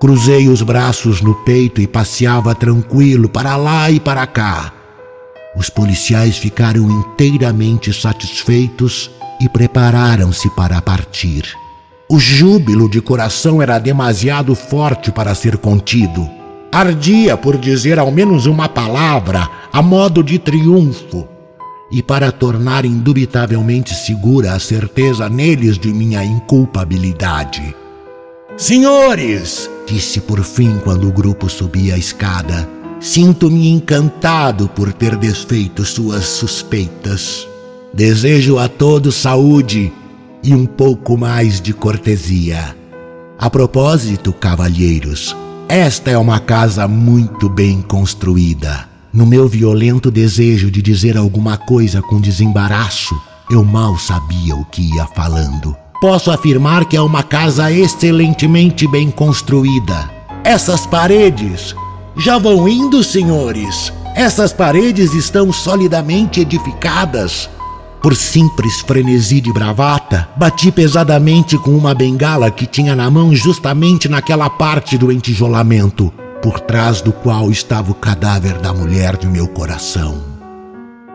Cruzei 0.01 0.49
os 0.49 0.63
braços 0.63 1.23
no 1.23 1.33
peito 1.45 1.81
e 1.81 1.87
passeava 1.87 2.57
tranquilo 2.57 3.29
para 3.29 3.55
lá 3.55 3.89
e 3.89 4.01
para 4.01 4.27
cá. 4.27 4.73
Os 5.57 5.71
policiais 5.71 6.37
ficaram 6.37 6.91
inteiramente 6.91 7.93
satisfeitos 7.93 9.11
e 9.41 9.49
prepararam-se 9.49 10.51
para 10.51 10.83
partir. 10.83 11.57
O 12.11 12.19
júbilo 12.19 12.91
de 12.91 13.01
coração 13.01 13.63
era 13.63 13.79
demasiado 13.79 14.57
forte 14.57 15.13
para 15.13 15.37
ser 15.37 15.57
contido. 15.57 16.29
Ardia 16.73 17.37
por 17.37 17.57
dizer 17.57 17.99
ao 17.99 18.11
menos 18.11 18.47
uma 18.47 18.69
palavra 18.69 19.49
a 19.73 19.81
modo 19.81 20.23
de 20.23 20.39
triunfo 20.39 21.32
e 21.93 22.03
para 22.03 22.33
tornar 22.33 22.87
indubitavelmente 22.87 23.95
segura 23.95 24.55
a 24.55 24.59
certeza 24.59 25.29
neles 25.29 25.79
de 25.79 25.93
minha 25.93 26.25
inculpabilidade. 26.25 27.77
Senhores, 28.57 29.69
disse 29.87 30.21
por 30.21 30.43
fim 30.43 30.79
quando 30.83 31.07
o 31.07 31.13
grupo 31.13 31.51
subia 31.51 31.95
a 31.95 31.99
escada, 31.99 32.67
sinto-me 32.99 33.69
encantado 33.69 34.69
por 34.69 34.91
ter 34.93 35.17
desfeito 35.17 35.85
suas 35.85 36.25
suspeitas. 36.25 37.47
Desejo 37.93 38.59
a 38.59 38.69
todos 38.69 39.17
saúde 39.17 39.93
e 40.43 40.55
um 40.55 40.65
pouco 40.65 41.19
mais 41.19 41.61
de 41.61 41.75
cortesia. 41.75 42.75
A 43.39 43.51
propósito, 43.51 44.33
cavalheiros, 44.33 45.37
esta 45.69 46.11
é 46.11 46.17
uma 46.17 46.41
casa 46.41 46.89
muito 46.89 47.51
bem 47.51 47.83
construída. 47.83 48.92
No 49.13 49.27
meu 49.27 49.47
violento 49.47 50.11
desejo 50.11 50.71
de 50.71 50.81
dizer 50.81 51.17
alguma 51.17 51.57
coisa 51.57 52.01
com 52.01 52.21
desembaraço, 52.21 53.15
eu 53.51 53.65
mal 53.65 53.99
sabia 53.99 54.57
o 54.57 54.65
que 54.65 54.95
ia 54.95 55.07
falando 55.07 55.77
posso 56.03 56.33
afirmar 56.33 56.85
que 56.85 56.97
é 56.97 57.01
uma 57.01 57.23
casa 57.23 57.71
excelentemente 57.71 58.89
bem 58.89 59.09
construída. 59.09 60.11
Essas 60.43 60.85
paredes 60.85 61.77
já 62.17 62.39
vão 62.39 62.69
indo, 62.69 63.05
senhores. 63.05 63.93
Essas 64.17 64.53
paredes 64.53 65.15
estão 65.15 65.53
solidamente 65.53 66.41
edificadas. 66.41 67.49
Por 68.03 68.17
simples 68.17 68.81
frenesi 68.81 69.41
de 69.41 69.53
bravata, 69.53 70.29
bati 70.37 70.73
pesadamente 70.73 71.57
com 71.57 71.71
uma 71.71 71.95
bengala 71.95 72.51
que 72.51 72.67
tinha 72.67 72.97
na 72.97 73.09
mão 73.09 73.33
justamente 73.33 74.09
naquela 74.09 74.51
parte 74.51 74.99
do 74.99 75.13
entijolamento, 75.13 76.13
por 76.43 76.59
trás 76.59 77.01
do 77.01 77.13
qual 77.13 77.53
estava 77.53 77.93
o 77.93 77.95
cadáver 77.95 78.59
da 78.59 78.75
mulher 78.75 79.17
de 79.17 79.29
meu 79.29 79.47
coração. 79.47 80.21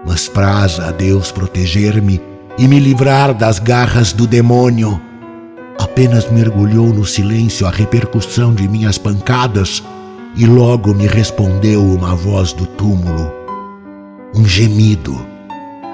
Mas 0.06 0.30
praz 0.30 0.80
a 0.80 0.90
Deus 0.90 1.34
proteger-me 1.34 2.22
e 2.58 2.66
me 2.66 2.80
livrar 2.80 3.34
das 3.34 3.60
garras 3.60 4.14
do 4.14 4.26
demônio. 4.26 5.00
Apenas 5.78 6.32
mergulhou 6.32 6.94
no 6.94 7.06
silêncio 7.06 7.68
a 7.68 7.70
repercussão 7.70 8.54
de 8.54 8.70
minhas 8.70 8.98
pancadas 8.98 9.84
e 10.34 10.46
logo 10.46 10.94
me 10.94 11.06
respondeu 11.06 11.84
uma 11.84 12.16
voz 12.16 12.54
do 12.54 12.66
túmulo. 12.66 13.30
Um 14.34 14.46
gemido, 14.46 15.26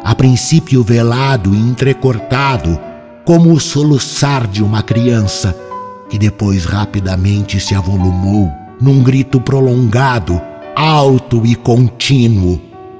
a 0.03 0.13
princípio 0.13 0.83
velado 0.83 1.55
e 1.55 1.57
entrecortado, 1.57 2.79
como 3.25 3.51
o 3.51 3.59
soluçar 3.59 4.45
de 4.45 4.61
uma 4.61 4.83
criança, 4.83 5.57
que 6.07 6.19
depois 6.19 6.65
rapidamente 6.65 7.59
se 7.59 7.73
avolumou 7.73 8.62
num 8.83 9.01
grito 9.01 9.39
prolongado, 9.39 10.41
alto 10.75 11.45
e 11.45 11.55
contínuo, 11.55 12.59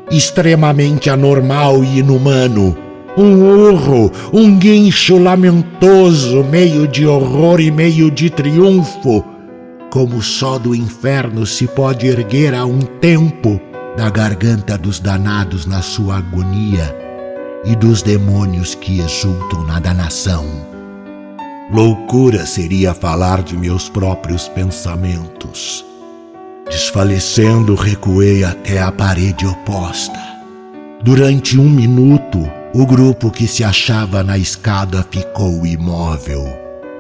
extremamente 0.10 1.10
anormal 1.10 1.84
e 1.84 2.00
inumano 2.00 2.78
um 3.18 3.70
urro, 3.70 4.10
um 4.32 4.58
guincho 4.58 5.18
lamentoso, 5.20 6.42
meio 6.46 6.88
de 6.88 7.06
horror 7.06 7.60
e 7.60 7.70
meio 7.70 8.10
de 8.10 8.30
triunfo, 8.30 9.24
como 9.92 10.22
só 10.22 10.58
do 10.58 10.74
inferno 10.74 11.46
se 11.46 11.68
pode 11.68 12.08
erguer 12.08 12.56
a 12.56 12.66
um 12.66 12.80
tempo 12.80 13.60
da 13.98 14.10
garganta 14.10 14.78
dos 14.78 15.00
danados 15.00 15.66
na 15.66 15.82
sua 15.82 16.18
agonia 16.18 16.96
e 17.66 17.76
dos 17.76 18.02
demônios 18.02 18.74
que 18.74 19.00
exultam 19.00 19.64
na 19.64 19.80
danação. 19.80 20.73
Loucura 21.72 22.46
seria 22.46 22.94
falar 22.94 23.42
de 23.42 23.56
meus 23.56 23.88
próprios 23.88 24.48
pensamentos. 24.50 25.84
Desfalecendo, 26.70 27.74
recuei 27.74 28.44
até 28.44 28.82
a 28.82 28.92
parede 28.92 29.46
oposta. 29.46 30.20
Durante 31.02 31.58
um 31.58 31.70
minuto, 31.70 32.40
o 32.74 32.86
grupo 32.86 33.32
que 33.32 33.48
se 33.48 33.64
achava 33.64 34.24
na 34.24 34.38
escada 34.38 35.06
ficou 35.10 35.66
imóvel, 35.66 36.46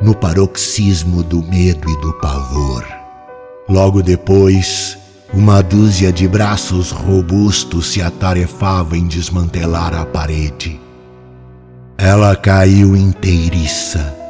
no 0.01 0.15
paroxismo 0.15 1.23
do 1.23 1.43
medo 1.43 1.89
e 1.89 2.01
do 2.01 2.13
pavor. 2.13 2.85
Logo 3.67 4.01
depois, 4.01 4.97
uma 5.33 5.61
dúzia 5.61 6.11
de 6.11 6.27
braços 6.27 6.91
robustos 6.91 7.87
se 7.87 8.01
atarefava 8.01 8.97
em 8.97 9.07
desmantelar 9.07 9.93
a 9.93 10.05
parede. 10.05 10.79
Ela 11.97 12.35
caiu 12.35 12.95
inteiriça. 12.95 14.22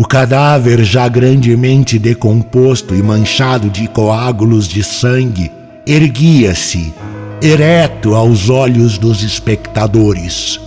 O 0.00 0.06
cadáver, 0.06 0.82
já 0.82 1.06
grandemente 1.08 1.98
decomposto 1.98 2.94
e 2.94 3.02
manchado 3.02 3.68
de 3.68 3.86
coágulos 3.86 4.66
de 4.66 4.82
sangue, 4.82 5.52
erguia-se, 5.86 6.90
ereto 7.42 8.14
aos 8.14 8.48
olhos 8.48 8.96
dos 8.96 9.22
espectadores. 9.22 10.58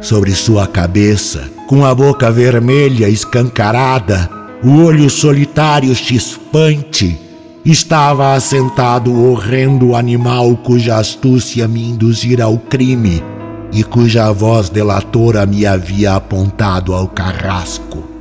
Sobre 0.00 0.30
sua 0.30 0.64
cabeça, 0.68 1.50
com 1.66 1.84
a 1.84 1.92
boca 1.92 2.30
vermelha 2.30 3.08
escancarada, 3.08 4.30
o 4.62 4.84
olho 4.84 5.10
solitário 5.10 5.92
chispante, 5.92 7.18
estava 7.64 8.34
assentado 8.34 9.10
o 9.10 9.32
horrendo 9.32 9.96
animal 9.96 10.56
cuja 10.58 10.98
astúcia 10.98 11.66
me 11.66 11.82
induzira 11.82 12.44
ao 12.44 12.56
crime 12.56 13.24
e 13.72 13.82
cuja 13.82 14.30
voz 14.30 14.68
delatora 14.68 15.44
me 15.44 15.66
havia 15.66 16.14
apontado 16.14 16.94
ao 16.94 17.08
carrasco. 17.08 18.17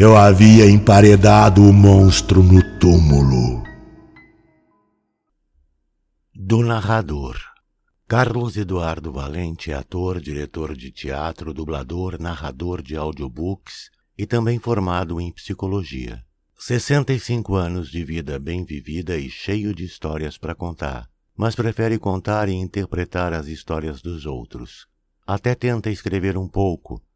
Eu 0.00 0.16
havia 0.16 0.70
emparedado 0.70 1.60
o 1.60 1.72
monstro 1.72 2.40
no 2.40 2.62
túmulo. 2.78 3.64
Do 6.32 6.62
narrador. 6.62 7.36
Carlos 8.06 8.56
Eduardo 8.56 9.10
Valente 9.10 9.72
é 9.72 9.74
ator, 9.74 10.20
diretor 10.20 10.76
de 10.76 10.92
teatro, 10.92 11.52
dublador, 11.52 12.16
narrador 12.16 12.80
de 12.80 12.96
audiobooks 12.96 13.90
e 14.16 14.24
também 14.24 14.60
formado 14.60 15.20
em 15.20 15.32
psicologia. 15.32 16.22
65 16.56 17.56
anos 17.56 17.90
de 17.90 18.04
vida 18.04 18.38
bem 18.38 18.64
vivida 18.64 19.16
e 19.16 19.28
cheio 19.28 19.74
de 19.74 19.84
histórias 19.84 20.38
para 20.38 20.54
contar, 20.54 21.08
mas 21.36 21.56
prefere 21.56 21.98
contar 21.98 22.48
e 22.48 22.52
interpretar 22.52 23.32
as 23.32 23.48
histórias 23.48 24.00
dos 24.00 24.26
outros. 24.26 24.86
Até 25.26 25.56
tenta 25.56 25.90
escrever 25.90 26.38
um 26.38 26.46
pouco, 26.46 27.02